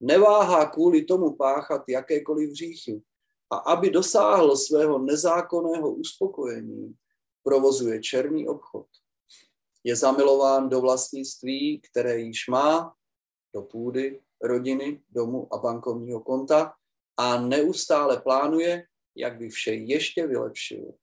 [0.00, 3.02] Neváhá kvůli tomu páchat jakékoliv hříchy
[3.50, 6.94] a aby dosáhl svého nezákonného uspokojení,
[7.42, 8.86] provozuje černý obchod
[9.84, 12.94] je zamilován do vlastnictví, které již má,
[13.54, 16.72] do půdy, rodiny, domu a bankovního konta
[17.16, 18.86] a neustále plánuje,
[19.16, 20.94] jak by vše ještě vylepšil.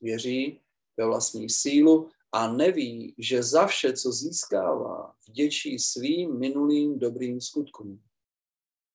[0.00, 0.60] Věří
[0.96, 8.02] ve vlastní sílu a neví, že za vše, co získává, vděčí svým minulým dobrým skutkům.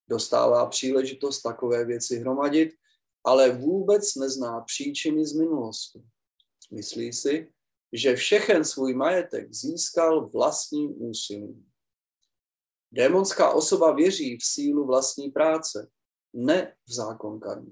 [0.07, 2.73] Dostává příležitost takové věci hromadit,
[3.23, 6.03] ale vůbec nezná příčiny z minulosti.
[6.71, 7.51] Myslí si,
[7.93, 11.71] že všechen svůj majetek získal vlastním úsilím.
[12.91, 15.87] Démonská osoba věří v sílu vlastní práce,
[16.33, 17.71] ne v zákon karmy.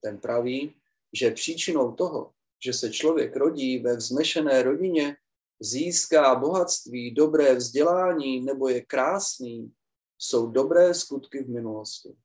[0.00, 0.74] Ten praví,
[1.12, 2.32] že příčinou toho,
[2.64, 5.16] že se člověk rodí ve vznešené rodině,
[5.60, 9.72] získá bohatství, dobré vzdělání nebo je krásný,
[10.18, 12.16] jsou dobré skutky v minulosti.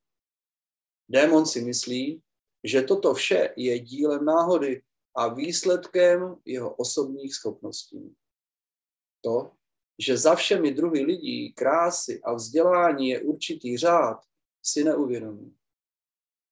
[1.10, 2.24] Démon si myslí,
[2.64, 4.84] že toto vše je dílem náhody
[5.16, 8.16] a výsledkem jeho osobních schopností.
[9.22, 9.52] To,
[10.00, 14.26] že za všemi druhy lidí, krásy a vzdělání je určitý řád,
[14.64, 15.58] si neuvědomí.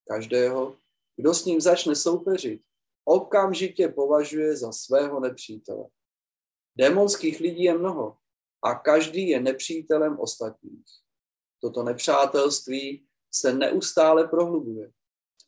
[0.07, 0.77] Každého,
[1.15, 2.61] kdo s ním začne soupeřit,
[3.05, 5.85] okamžitě považuje za svého nepřítele.
[6.75, 8.17] Démonských lidí je mnoho
[8.63, 10.85] a každý je nepřítelem ostatních.
[11.59, 14.91] Toto nepřátelství se neustále prohlubuje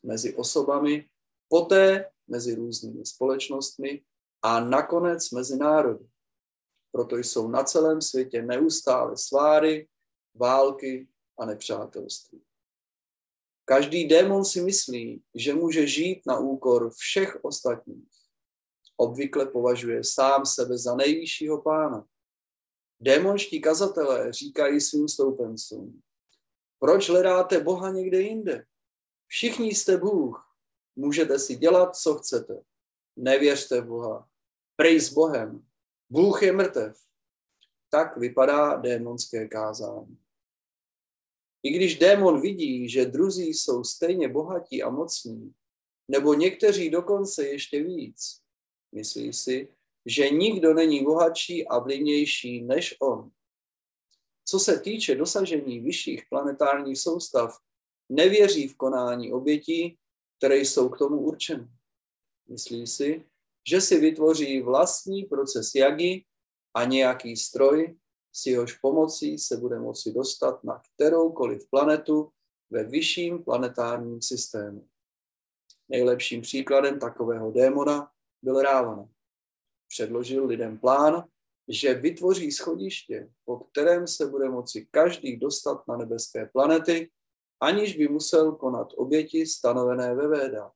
[0.04, 1.10] mezi osobami,
[1.48, 4.04] poté mezi různými společnostmi
[4.42, 6.06] a nakonec mezi národy.
[6.92, 9.88] Proto jsou na celém světě neustále sváry,
[10.34, 11.08] války
[11.40, 12.42] a nepřátelství.
[13.66, 18.10] Každý démon si myslí, že může žít na úkor všech ostatních.
[18.98, 22.08] Obvykle považuje sám sebe za nejvyššího pána.
[23.02, 26.02] Démonští kazatelé říkají svým stoupencům,
[26.80, 28.66] proč hledáte Boha někde jinde?
[29.28, 30.56] Všichni jste Bůh,
[30.96, 32.62] můžete si dělat, co chcete.
[33.16, 34.30] Nevěřte Boha.
[34.76, 35.66] Prej s Bohem.
[36.10, 36.98] Bůh je mrtev.
[37.90, 40.18] Tak vypadá démonské kázání.
[41.64, 45.54] I když démon vidí, že druzí jsou stejně bohatí a mocní,
[46.08, 48.42] nebo někteří dokonce ještě víc,
[48.92, 49.74] myslí si,
[50.06, 53.32] že nikdo není bohatší a vlivnější než on.
[54.46, 57.58] Co se týče dosažení vyšších planetárních soustav,
[58.10, 59.98] nevěří v konání obětí,
[60.38, 61.68] které jsou k tomu určeny.
[62.48, 63.26] Myslí si,
[63.70, 66.26] že si vytvoří vlastní proces jagy
[66.74, 67.98] a nějaký stroj,
[68.34, 72.32] s jehož pomocí se bude moci dostat na kteroukoliv planetu
[72.70, 74.88] ve vyšším planetárním systému.
[75.90, 79.10] Nejlepším příkladem takového démona byl Rávana.
[79.92, 81.24] Předložil lidem plán,
[81.68, 87.12] že vytvoří schodiště, po kterém se bude moci každý dostat na nebeské planety,
[87.60, 90.72] aniž by musel konat oběti stanovené ve Védách.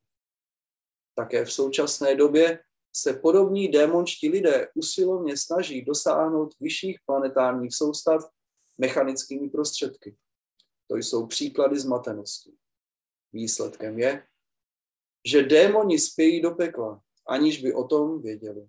[1.16, 2.60] Také v současné době
[2.96, 8.22] se podobní démonští lidé usilovně snaží dosáhnout vyšších planetárních soustav
[8.78, 10.16] mechanickými prostředky.
[10.88, 12.52] To jsou příklady zmatenosti.
[13.34, 14.28] Výsledkem je,
[15.26, 18.68] že démoni spějí do pekla, aniž by o tom věděli.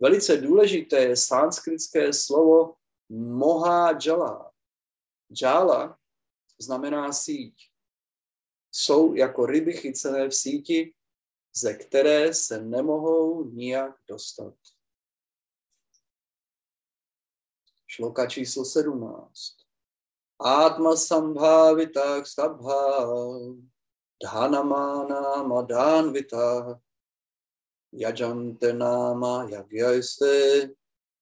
[0.00, 2.74] Velice důležité je sanskritské slovo
[3.08, 3.98] moha
[5.42, 5.98] jala.
[6.60, 7.54] Znamená síť.
[8.70, 10.94] Jsou jako ryby chycené v síti,
[11.56, 14.54] ze které se nemohou nijak dostat.
[17.86, 19.32] Šloka číslo 17.
[20.40, 23.06] Atma sambhavitak stabha
[24.22, 26.80] dhanamana madanvita
[27.92, 30.70] yajante nama yagyajste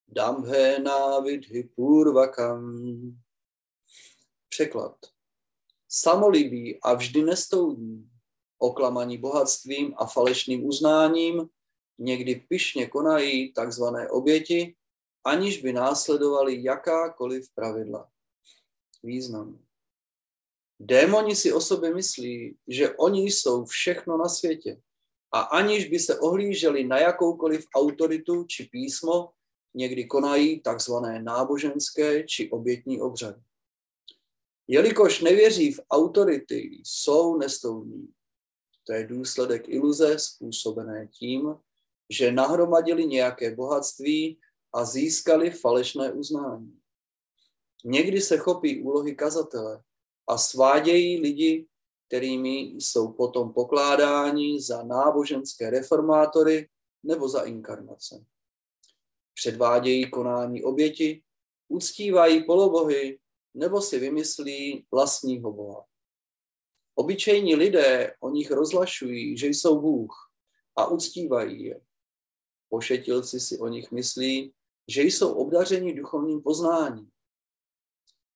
[0.08, 3.16] dambhe navidhi purvakam.
[4.48, 4.96] Překlad.
[5.88, 8.10] Samolibí a vždy nestoudní,
[8.58, 11.48] oklamaní bohatstvím a falešným uznáním,
[11.98, 14.76] někdy pyšně konají takzvané oběti,
[15.24, 18.08] aniž by následovali jakákoliv pravidla.
[19.02, 19.58] Význam.
[20.80, 24.80] Démoni si o sobě myslí, že oni jsou všechno na světě
[25.32, 29.30] a aniž by se ohlíželi na jakoukoliv autoritu či písmo,
[29.74, 33.40] někdy konají takzvané náboženské či obětní obřady.
[34.68, 38.08] Jelikož nevěří v autority, jsou nestoudní.
[38.86, 41.54] To je důsledek iluze způsobené tím,
[42.10, 44.38] že nahromadili nějaké bohatství
[44.74, 46.78] a získali falešné uznání.
[47.84, 49.82] Někdy se chopí úlohy kazatele
[50.28, 51.66] a svádějí lidi,
[52.06, 56.68] kterými jsou potom pokládáni za náboženské reformátory
[57.02, 58.24] nebo za inkarnace.
[59.34, 61.22] Předvádějí konání oběti,
[61.68, 63.18] uctívají polobohy
[63.54, 65.84] nebo si vymyslí vlastního boha.
[66.94, 70.30] Obyčejní lidé o nich rozlašují, že jsou Bůh
[70.76, 71.80] a uctívají je.
[72.68, 74.52] Pošetilci si o nich myslí,
[74.88, 77.10] že jsou obdařeni duchovním poznáním.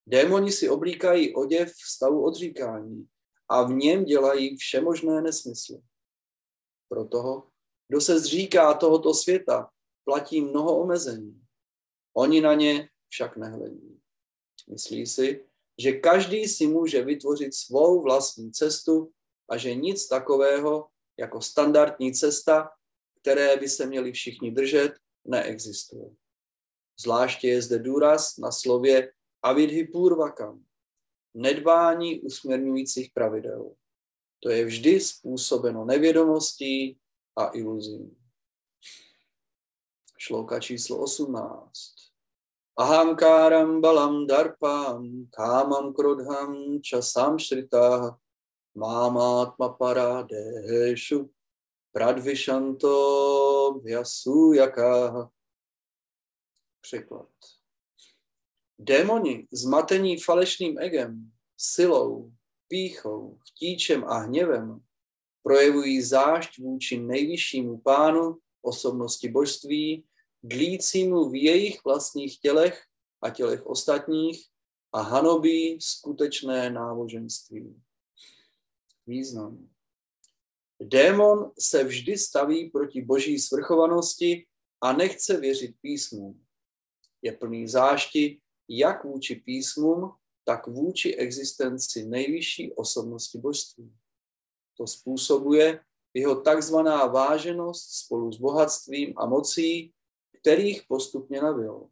[0.07, 3.09] Démoni si oblíkají oděv v stavu odříkání
[3.51, 5.82] a v něm dělají všemožné nesmysly.
[6.88, 7.51] Pro toho,
[7.88, 9.70] kdo se zříká tohoto světa,
[10.05, 11.42] platí mnoho omezení.
[12.16, 14.01] Oni na ně však nehledí.
[14.68, 15.46] Myslí si,
[15.78, 19.12] že každý si může vytvořit svou vlastní cestu
[19.48, 20.88] a že nic takového
[21.18, 22.70] jako standardní cesta,
[23.20, 24.92] které by se měli všichni držet,
[25.24, 26.11] neexistuje.
[27.01, 30.64] Zvláště je zde důraz na slově avidhi purvakam,
[31.35, 33.72] nedbání usměrňujících pravidel.
[34.43, 36.99] To je vždy způsobeno nevědomostí
[37.37, 38.16] a iluzí.
[40.18, 41.72] Šlouka číslo 18.
[42.78, 48.18] Ahamkaram balam darpam kamam krodham časam šrita
[48.74, 51.31] mámatma paradeshu
[51.93, 55.31] pradvišanto vyasujaká.
[56.81, 57.28] Překlad.
[58.83, 62.33] Démoni, zmatení falešným egem, silou,
[62.68, 64.81] píchou, chtíčem a hněvem,
[65.43, 70.05] projevují zášť vůči nejvyššímu pánu, osobnosti božství,
[70.43, 72.85] dlícímu v jejich vlastních tělech
[73.22, 74.47] a tělech ostatních
[74.93, 77.83] a hanobí skutečné náboženství.
[79.07, 79.68] Význam.
[80.83, 84.47] Démon se vždy staví proti boží svrchovanosti
[84.81, 86.47] a nechce věřit písmům.
[87.22, 88.41] Je plný zášti
[88.79, 90.12] jak vůči písmům,
[90.45, 93.97] tak vůči existenci nejvyšší osobnosti božství.
[94.77, 95.81] To způsobuje
[96.14, 99.93] jeho takzvaná váženost spolu s bohatstvím a mocí,
[100.41, 101.89] kterých postupně nabil.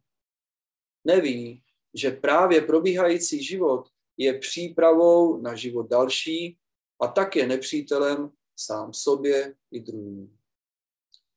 [1.05, 1.63] Neví,
[1.93, 6.57] že právě probíhající život je přípravou na život další
[7.01, 10.37] a tak je nepřítelem sám sobě i druhým.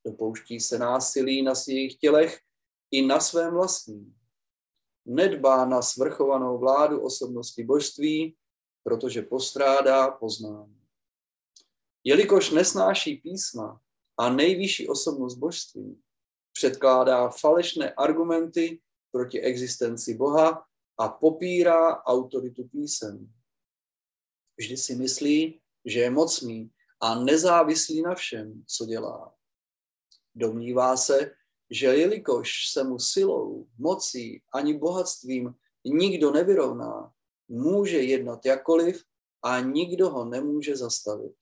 [0.07, 2.41] Dopouští se násilí na svých tělech
[2.91, 4.22] i na svém vlastním.
[5.07, 8.37] Nedbá na svrchovanou vládu osobnosti božství,
[8.83, 10.83] protože postrádá poznání.
[12.05, 13.81] Jelikož nesnáší písma
[14.19, 16.03] a nejvyšší osobnost božství,
[16.53, 18.81] předkládá falešné argumenty
[19.11, 20.67] proti existenci Boha
[20.99, 23.33] a popírá autoritu písem.
[24.59, 29.35] Vždy si myslí, že je mocný a nezávislý na všem, co dělá.
[30.35, 31.35] Domnívá se,
[31.73, 35.55] že jelikož se mu silou, mocí ani bohatstvím
[35.85, 37.13] nikdo nevyrovná,
[37.49, 39.05] může jednat jakoliv
[39.43, 41.33] a nikdo ho nemůže zastavit.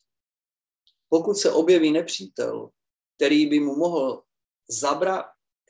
[1.09, 2.71] Pokud se objeví nepřítel,
[3.17, 4.23] který by mu mohl
[4.69, 5.25] zabra,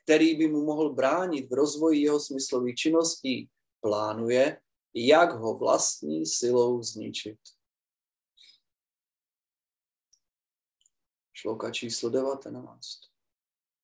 [0.04, 3.50] který by mu mohl bránit v rozvoji jeho smyslových činností,
[3.80, 4.61] plánuje,
[4.94, 7.38] jak ho vlastní silou zničit.
[11.32, 13.09] Šloka číslo 19.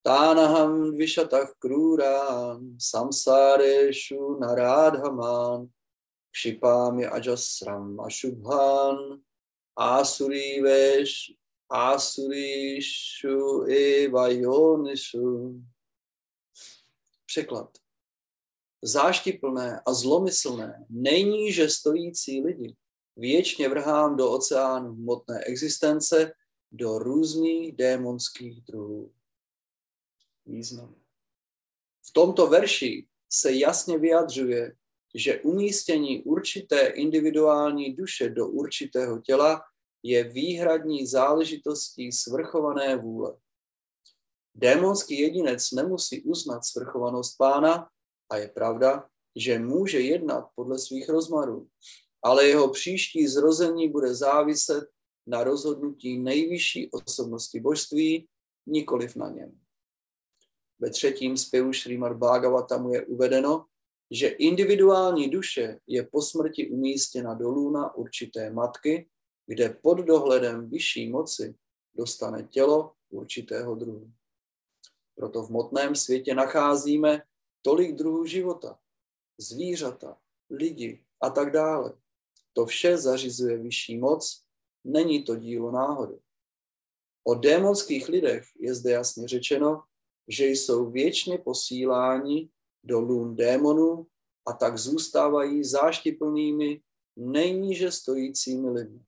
[0.07, 5.67] Tánaham dvišatach krúrán, samsárešu narádhamán,
[6.31, 9.19] kšipámi ajasram ašubhán,
[9.75, 11.35] ásuríveš,
[11.67, 15.59] ásuríšu evajonishu.
[17.27, 17.71] Překlad.
[18.83, 22.77] Záštiplné a zlomyslné, nejníže stojící lidi
[23.17, 26.33] věčně vrhám do oceánu hmotné existence,
[26.73, 29.16] do různých démonských druhů.
[30.47, 30.95] Význam.
[32.09, 34.77] V tomto verši se jasně vyjadřuje,
[35.15, 39.63] že umístění určité individuální duše do určitého těla
[40.03, 43.37] je výhradní záležitostí svrchované vůle.
[44.55, 47.89] Démonský jedinec nemusí uznat svrchovanost pána
[48.31, 51.69] a je pravda, že může jednat podle svých rozmarů,
[52.23, 54.85] ale jeho příští zrození bude záviset
[55.27, 58.29] na rozhodnutí nejvyšší osobnosti božství,
[58.67, 59.66] nikoliv na něm.
[60.79, 63.67] Ve třetím zpěvu Srimad Bhagavatamu je uvedeno,
[64.11, 69.09] že individuální duše je po smrti umístěna dolů na určité matky,
[69.47, 71.55] kde pod dohledem vyšší moci
[71.95, 74.13] dostane tělo určitého druhu.
[75.15, 77.23] Proto v motném světě nacházíme
[77.63, 78.79] tolik druhů života,
[79.39, 80.19] zvířata,
[80.51, 81.93] lidi a tak dále.
[82.53, 84.45] To vše zařizuje vyšší moc,
[84.85, 86.19] není to dílo náhody.
[87.25, 89.83] O démonských lidech je zde jasně řečeno,
[90.29, 92.51] že jsou věčně posíláni
[92.85, 94.07] do lůn démonů
[94.47, 96.83] a tak zůstávají záštiplnými
[97.17, 99.05] nejníže stojícími lidmi.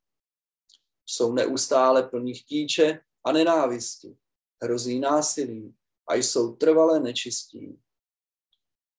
[1.06, 4.16] Jsou neustále plní chtíče a nenávisti,
[4.62, 5.74] hrozí násilí
[6.08, 7.80] a jsou trvale nečistí.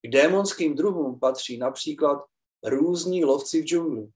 [0.02, 2.26] K démonským druhům patří například
[2.64, 4.12] různí lovci v džungli.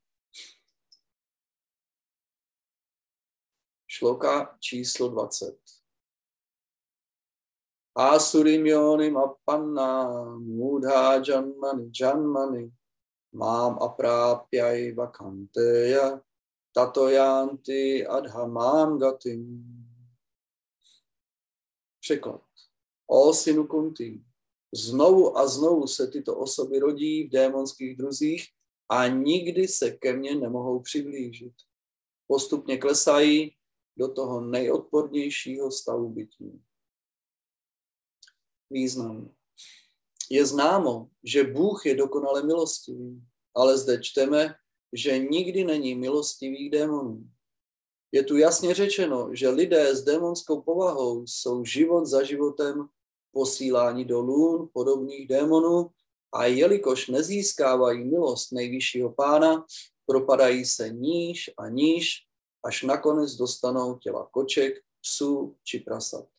[3.87, 5.62] Šloka číslo 20.
[7.95, 12.71] Asurim yonim appanna mudha janmani janmani
[13.31, 16.19] mám aprápjai vakanteya
[16.75, 19.63] tatoyanti adhamam gatim.
[22.01, 22.41] Překlad.
[23.07, 24.23] O synu Kunti,
[24.73, 28.47] znovu a znovu se tyto osoby rodí v démonských druzích
[28.89, 31.53] a nikdy se ke mně nemohou přiblížit.
[32.27, 33.55] Postupně klesají
[33.97, 36.63] do toho nejodpornějšího stavu bytí
[38.70, 39.30] význam.
[40.30, 43.22] Je známo, že Bůh je dokonale milostivý,
[43.55, 44.55] ale zde čteme,
[44.93, 47.30] že nikdy není milostivý démonů.
[48.11, 52.88] Je tu jasně řečeno, že lidé s démonskou povahou jsou život za životem
[53.32, 55.89] posíláni do lůn podobných démonů
[56.34, 59.66] a jelikož nezískávají milost nejvyššího pána,
[60.05, 62.11] propadají se níž a níž,
[62.66, 66.32] až nakonec dostanou těla koček, psů či prasat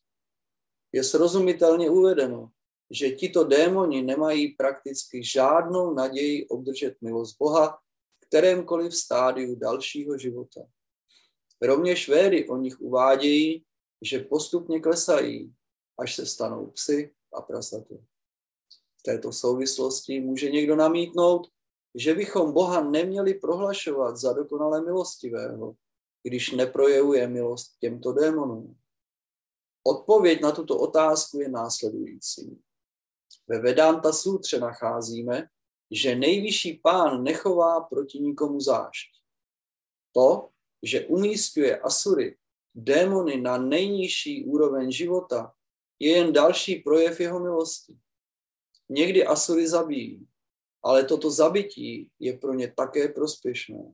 [0.95, 2.51] je srozumitelně uvedeno,
[2.91, 7.79] že tito démoni nemají prakticky žádnou naději obdržet milost Boha
[8.25, 10.61] v kterémkoliv stádiu dalšího života.
[11.63, 13.65] Rovněž védy o nich uvádějí,
[14.03, 15.55] že postupně klesají,
[15.99, 17.95] až se stanou psy a prasaty.
[19.01, 21.49] V této souvislosti může někdo namítnout,
[21.95, 25.75] že bychom Boha neměli prohlašovat za dokonale milostivého,
[26.23, 28.77] když neprojevuje milost těmto démonům.
[29.87, 32.63] Odpověď na tuto otázku je následující.
[33.49, 35.49] Ve Vedanta sutře nacházíme,
[35.91, 39.09] že nejvyšší pán nechová proti nikomu zášť.
[40.13, 40.49] To,
[40.83, 42.37] že umístuje Asury,
[42.75, 45.53] démony na nejnižší úroveň života,
[45.99, 47.97] je jen další projev jeho milosti.
[48.89, 50.29] Někdy Asury zabíjí,
[50.83, 53.93] ale toto zabití je pro ně také prospěšné.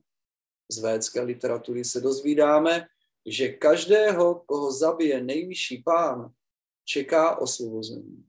[0.71, 2.87] Z védské literatury se dozvídáme,
[3.25, 6.33] že každého, koho zabije nejvyšší pán,
[6.85, 8.25] čeká osvobození.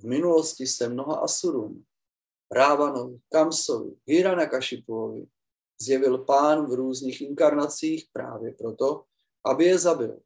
[0.00, 1.84] V minulosti se mnoha Asurům,
[2.52, 5.26] Rávanovi, Kamsovi, Hiranakashipuovi
[5.80, 9.04] zjevil pán v různých inkarnacích právě proto,
[9.44, 10.20] aby je zabil.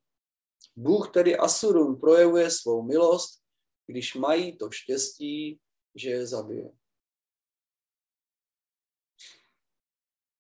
[0.77, 3.43] Bůh tedy Asurům projevuje svou milost,
[3.87, 5.61] když mají to štěstí,
[5.95, 6.73] že je zabije.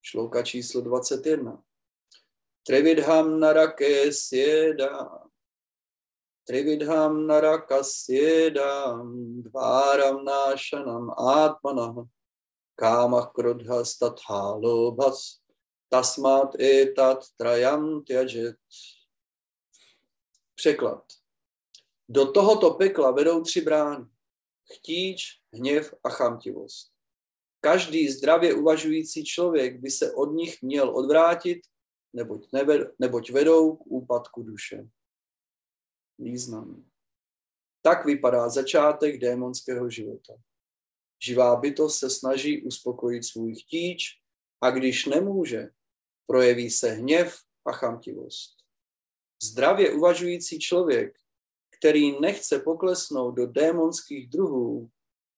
[0.03, 1.63] Šlouka číslo 21.
[2.71, 5.27] Trividham narake sjeda,
[6.47, 12.07] Trividham naraka sjedam, dváram nášanam atmanah,
[12.79, 15.43] kámach krodha statha lobhas,
[15.91, 18.57] tasmat etat trajam tyajet.
[20.55, 21.03] Překlad.
[22.09, 24.05] Do tohoto pekla vedou tři brány.
[24.75, 26.93] Chtíč, hněv a chamtivost.
[27.61, 31.59] Každý zdravě uvažující člověk by se od nich měl odvrátit,
[32.13, 34.89] neboť, neved, neboť vedou k úpadku duše.
[36.19, 36.85] Význam.
[37.83, 40.37] Tak vypadá začátek démonského života.
[41.23, 44.21] Živá bytost se snaží uspokojit svůj chtíč
[44.61, 45.69] a když nemůže,
[46.27, 48.57] projeví se hněv a chamtivost.
[49.43, 51.17] Zdravě uvažující člověk,
[51.79, 54.91] který nechce poklesnout do démonských druhů,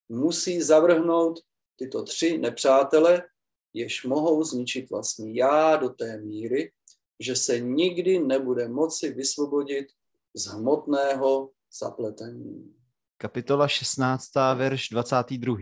[0.08, 1.40] musí zavrhnout
[1.76, 3.28] tyto tři nepřátele,
[3.74, 6.72] jež mohou zničit vlastní já do té míry,
[7.20, 9.86] že se nikdy nebude moci vysvobodit
[10.34, 12.74] z hmotného zapletení.
[13.16, 15.56] Kapitola 16, verš 22.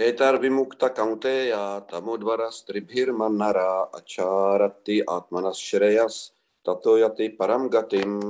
[0.00, 8.20] Etar vimukta kaunteya tamodvara stribhir manara acharati atmanas shreyas tatojati paramgatim.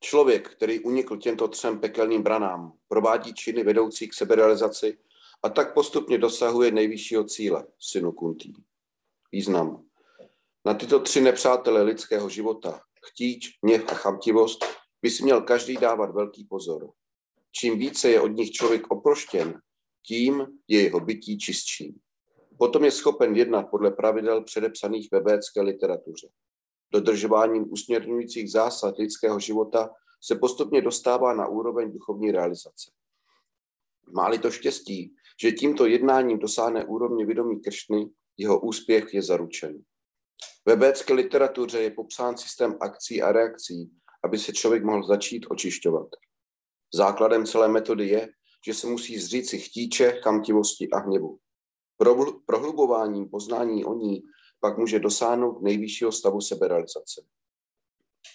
[0.00, 4.98] Člověk, který unikl těmto třem pekelným branám, provádí činy vedoucí k seberealizaci
[5.42, 8.52] a tak postupně dosahuje nejvyššího cíle, synu Kuntý.
[9.32, 9.84] Význam.
[10.64, 14.64] Na tyto tři nepřátele lidského života, chtíč, hněv a chamtivost,
[15.02, 16.90] by si měl každý dávat velký pozor.
[17.52, 19.60] Čím více je od nich člověk oproštěn,
[20.06, 22.00] tím je jeho bytí čistší.
[22.58, 26.28] Potom je schopen jednat podle pravidel předepsaných ve védské literatuře.
[26.92, 32.90] Dodržováním usměrňujících zásad lidského života se postupně dostává na úroveň duchovní realizace.
[34.12, 39.82] Máli to štěstí, že tímto jednáním dosáhne úrovně vědomí Kršny, jeho úspěch je zaručen.
[40.66, 43.90] Ve védské literatuře je popsán systém akcí a reakcí,
[44.24, 46.08] aby se člověk mohl začít očišťovat.
[46.94, 48.28] Základem celé metody je,
[48.66, 51.38] že se musí zříci chtíče, chamtivosti a hněvu.
[52.46, 54.22] Prohlubováním poznání o ní
[54.60, 57.22] pak může dosáhnout nejvyššího stavu seberealizace.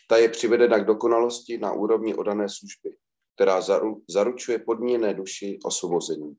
[0.09, 2.95] Ta je přivedena k dokonalosti na úrovni odané služby,
[3.35, 3.61] která
[4.07, 6.37] zaručuje podmíněné duši osvobození.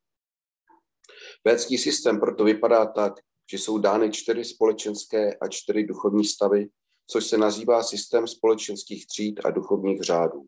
[1.44, 3.12] Védský systém proto vypadá tak,
[3.50, 6.68] že jsou dány čtyři společenské a čtyři duchovní stavy,
[7.06, 10.46] což se nazývá systém společenských tříd a duchovních řádů.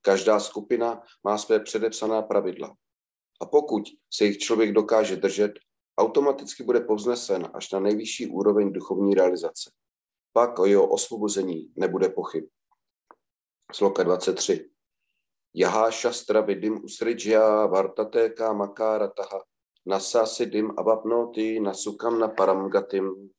[0.00, 2.74] Každá skupina má své předepsaná pravidla.
[3.40, 5.52] A pokud se jich člověk dokáže držet,
[5.98, 9.70] automaticky bude povznesen až na nejvyšší úroveň duchovní realizace.
[10.32, 12.44] Pak o jeho osvobození nebude pochyb.
[13.72, 14.70] Sloka 23.
[15.54, 19.42] Jahá šastra vidim usridžya vartatéka makárataha
[19.86, 23.30] nasasidim abapnoti nasukam na paramgatim.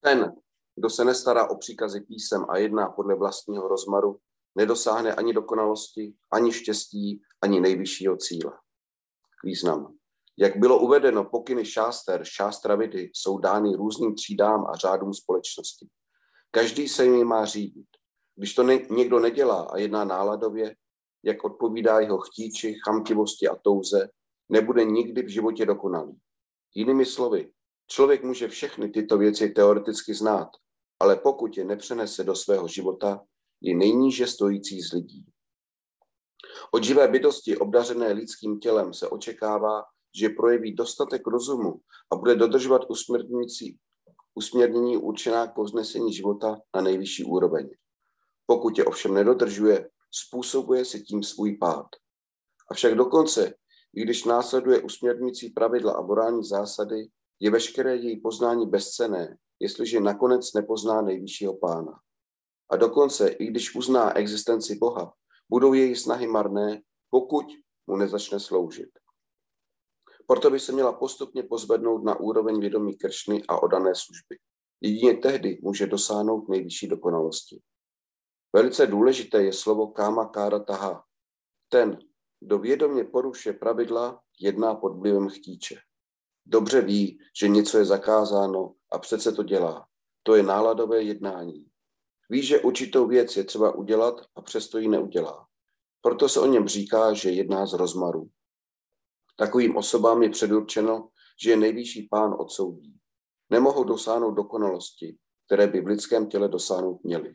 [0.00, 0.36] Ten,
[0.74, 4.20] kdo se nestará o příkazy písem a jedná podle vlastního rozmaru,
[4.54, 8.52] nedosáhne ani dokonalosti, ani štěstí, ani nejvyššího cíle.
[9.44, 9.94] Význam.
[10.38, 15.88] Jak bylo uvedeno, pokyny šáster, šástravidy jsou dány různým třídám a řádům společnosti.
[16.50, 17.86] Každý se jimi má řídit.
[18.34, 20.76] Když to ne, někdo nedělá a jedná náladově,
[21.26, 24.08] jak odpovídá jeho chtíči, chamtivosti a touze,
[24.48, 26.18] nebude nikdy v životě dokonalý.
[26.74, 27.50] Jinými slovy,
[27.86, 30.48] člověk může všechny tyto věci teoreticky znát,
[31.00, 33.24] ale pokud je nepřenese do svého života,
[33.60, 35.24] je nejníže stojící z lidí.
[36.72, 39.82] Od živé bytosti obdařené lidským tělem se očekává,
[40.14, 41.80] že projeví dostatek rozumu
[42.12, 43.78] a bude dodržovat usměrňující
[44.34, 47.68] usměrnění určená k povznesení života na nejvyšší úroveň.
[48.46, 49.88] Pokud je ovšem nedodržuje,
[50.24, 51.86] způsobuje si tím svůj pád.
[52.70, 53.54] Avšak dokonce,
[53.94, 57.08] i když následuje usměrňující pravidla a morální zásady,
[57.40, 62.00] je veškeré její poznání bezcené, jestliže nakonec nepozná nejvyššího pána.
[62.70, 65.12] A dokonce, i když uzná existenci Boha,
[65.48, 67.46] budou její snahy marné, pokud
[67.86, 68.88] mu nezačne sloužit.
[70.26, 74.38] Proto by se měla postupně pozvednout na úroveň vědomí Kršny a odané služby.
[74.80, 77.60] Jedině tehdy může dosáhnout nejvyšší dokonalosti.
[78.52, 81.04] Velice důležité je slovo káma kára taha.
[81.68, 81.98] Ten,
[82.40, 85.76] kdo vědomě porušuje pravidla, jedná pod vlivem chtíče.
[86.46, 89.86] Dobře ví, že něco je zakázáno a přece to dělá.
[90.22, 91.66] To je náladové jednání.
[92.30, 95.46] Ví, že určitou věc je třeba udělat a přesto ji neudělá.
[96.00, 98.30] Proto se o něm říká, že jedná z rozmaru.
[99.36, 101.08] Takovým osobám je předurčeno,
[101.42, 102.96] že je nejvyšší pán odsoudí.
[103.50, 105.16] Nemohou dosáhnout dokonalosti,
[105.46, 107.34] které by v lidském těle dosáhnout měli.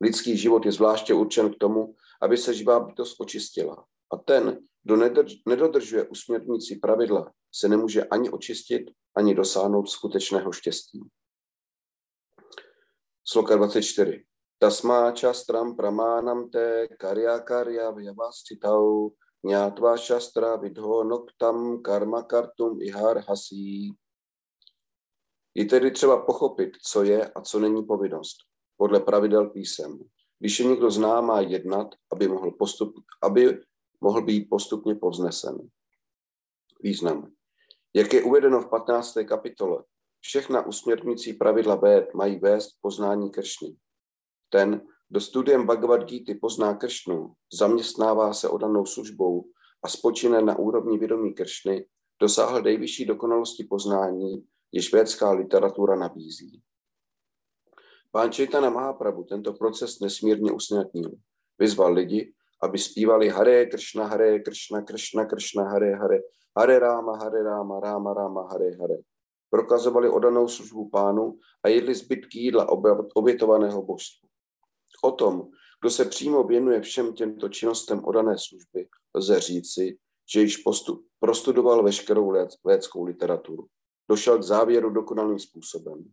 [0.00, 3.84] Lidský život je zvláště určen k tomu, aby se živá bytost očistila.
[4.12, 4.96] A ten, kdo
[5.46, 11.00] nedodržuje usměrnící pravidla, se nemůže ani očistit, ani dosáhnout skutečného štěstí.
[13.24, 14.24] Sloka 24.
[14.58, 19.10] Tasmá častram pramánam te karya karya vyavastitau
[19.42, 23.96] Nyátva šastra vidho noktam karma kartum ihar hasí.
[25.54, 28.36] Je tedy třeba pochopit, co je a co není povinnost,
[28.80, 29.98] podle pravidel písem.
[30.38, 33.60] Když je někdo zná, má jednat, aby mohl, postup, aby
[34.00, 35.68] mohl být postupně povznesen.
[36.82, 37.32] Význam.
[37.94, 39.14] Jak je uvedeno v 15.
[39.28, 39.84] kapitole,
[40.20, 43.76] všechna usměrňující pravidla véd mají vést poznání Kršny.
[44.48, 49.44] Ten, kdo studiem Bhagavad Gita pozná Kršnu, zaměstnává se odanou službou
[49.82, 51.86] a spočine na úrovni vědomí Kršny,
[52.20, 56.62] dosáhl nejvyšší dokonalosti poznání, jež vědská literatura nabízí.
[58.12, 61.10] Pán Čejtana Mahaprabhu tento proces nesmírně usnadnil.
[61.58, 62.32] Vyzval lidi,
[62.62, 66.18] aby zpívali Hare Kršna, Hare Kršna, Kršna, Kršna, Hare Hare,
[66.58, 68.96] Hare Ráma, Hare Ráma, Ráma Ráma, Hare Hare.
[69.50, 72.68] Prokazovali odanou službu pánu a jedli zbytky jídla
[73.14, 74.28] obětovaného božstvu.
[75.02, 75.48] O tom,
[75.80, 79.98] kdo se přímo věnuje všem těmto činnostem odané služby, lze říci,
[80.32, 82.32] že již postup, prostudoval veškerou
[82.64, 83.66] védskou literaturu.
[84.08, 86.04] Došel k závěru dokonalým způsobem.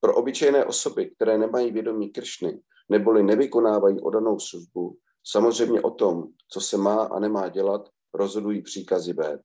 [0.00, 6.60] Pro obyčejné osoby, které nemají vědomí Kršny, neboli nevykonávají odanou službu, samozřejmě o tom, co
[6.60, 9.40] se má a nemá dělat, rozhodují příkazy véd.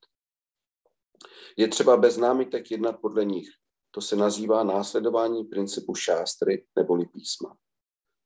[1.58, 3.48] Je třeba bez námitek jednat podle nich.
[3.92, 7.58] To se nazývá následování principu šástry neboli písma.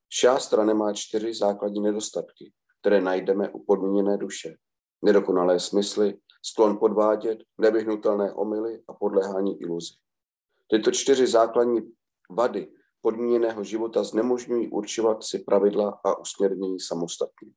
[0.09, 4.55] Šástra nemá čtyři základní nedostatky, které najdeme u podmíněné duše.
[5.05, 9.93] Nedokonalé smysly, sklon podvádět, nevyhnutelné omily a podléhání iluzi.
[10.67, 11.81] Tyto čtyři základní
[12.29, 12.71] vady
[13.01, 17.51] podmíněného života znemožňují určovat si pravidla a usměrnění samostatně.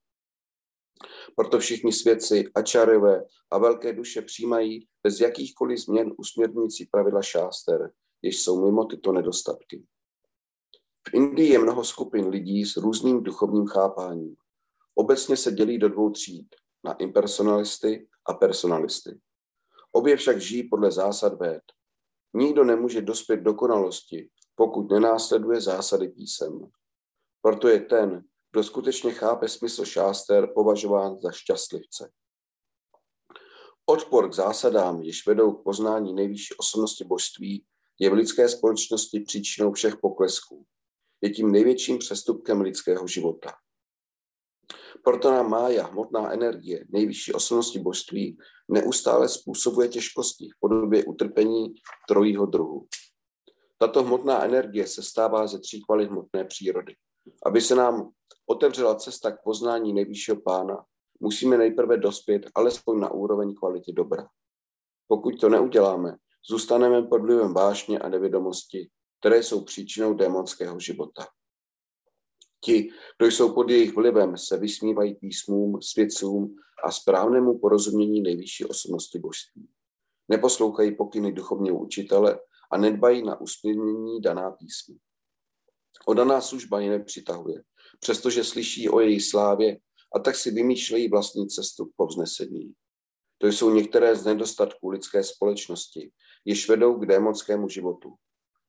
[1.36, 7.92] Proto všichni svědci, ačarové a velké duše přijímají bez jakýchkoliv změn usměrňující pravidla šáster,
[8.22, 9.84] jež jsou mimo tyto nedostatky.
[11.08, 14.36] V Indii je mnoho skupin lidí s různým duchovním chápáním.
[14.94, 16.48] Obecně se dělí do dvou tříd,
[16.84, 19.20] na impersonalisty a personalisty.
[19.92, 21.62] Obě však žijí podle zásad véd.
[22.34, 26.70] Nikdo nemůže dospět dokonalosti, pokud nenásleduje zásady písem.
[27.42, 32.10] Proto je ten, kdo skutečně chápe smysl šáster, považován za šťastlivce.
[33.86, 37.64] Odpor k zásadám, jež vedou k poznání nejvyšší osobnosti božství,
[37.98, 40.66] je v lidské společnosti příčinou všech poklesků
[41.22, 43.52] je tím největším přestupkem lidského života.
[45.04, 48.38] Proto nám mája, hmotná energie, nejvyšší osobnosti božství,
[48.68, 51.74] neustále způsobuje těžkosti v podobě utrpení
[52.08, 52.86] trojího druhu.
[53.82, 56.94] Tato hmotná energie se stává ze tří kvalit hmotné přírody.
[57.46, 58.10] Aby se nám
[58.46, 60.84] otevřela cesta k poznání nejvyššího pána,
[61.20, 64.26] musíme nejprve dospět alespoň na úroveň kvality dobra.
[65.08, 66.16] Pokud to neuděláme,
[66.48, 68.90] zůstaneme pod vlivem vášně a nevědomosti
[69.22, 71.26] které jsou příčinou démonského života.
[72.64, 79.18] Ti, kdo jsou pod jejich vlivem, se vysmívají písmům, svědcům a správnému porozumění nejvyšší osobnosti
[79.18, 79.68] božství.
[80.28, 82.38] Neposlouchají pokyny duchovního učitele
[82.72, 84.96] a nedbají na usměrnění daná písmu.
[86.06, 87.62] Odaná služba je nepřitahuje,
[88.00, 89.78] přestože slyší o její slávě
[90.16, 92.72] a tak si vymýšlejí vlastní cestu k povznesení.
[93.38, 96.12] To jsou některé z nedostatků lidské společnosti,
[96.44, 98.14] jež vedou k démonskému životu.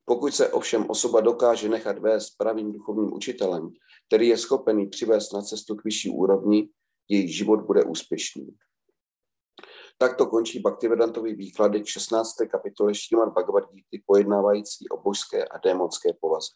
[0.06, 3.70] Pokud se ovšem osoba dokáže nechat vést pravým duchovním učitelem,
[4.08, 6.70] který je schopený přivést na cestu k vyšší úrovni,
[7.10, 8.48] její život bude úspěšný.
[9.98, 12.36] Takto končí Bhaktivedantový výklady k 16.
[12.52, 16.48] kapitole Šíman Bhagavad Gita pojednávající o božské a démonské povaze.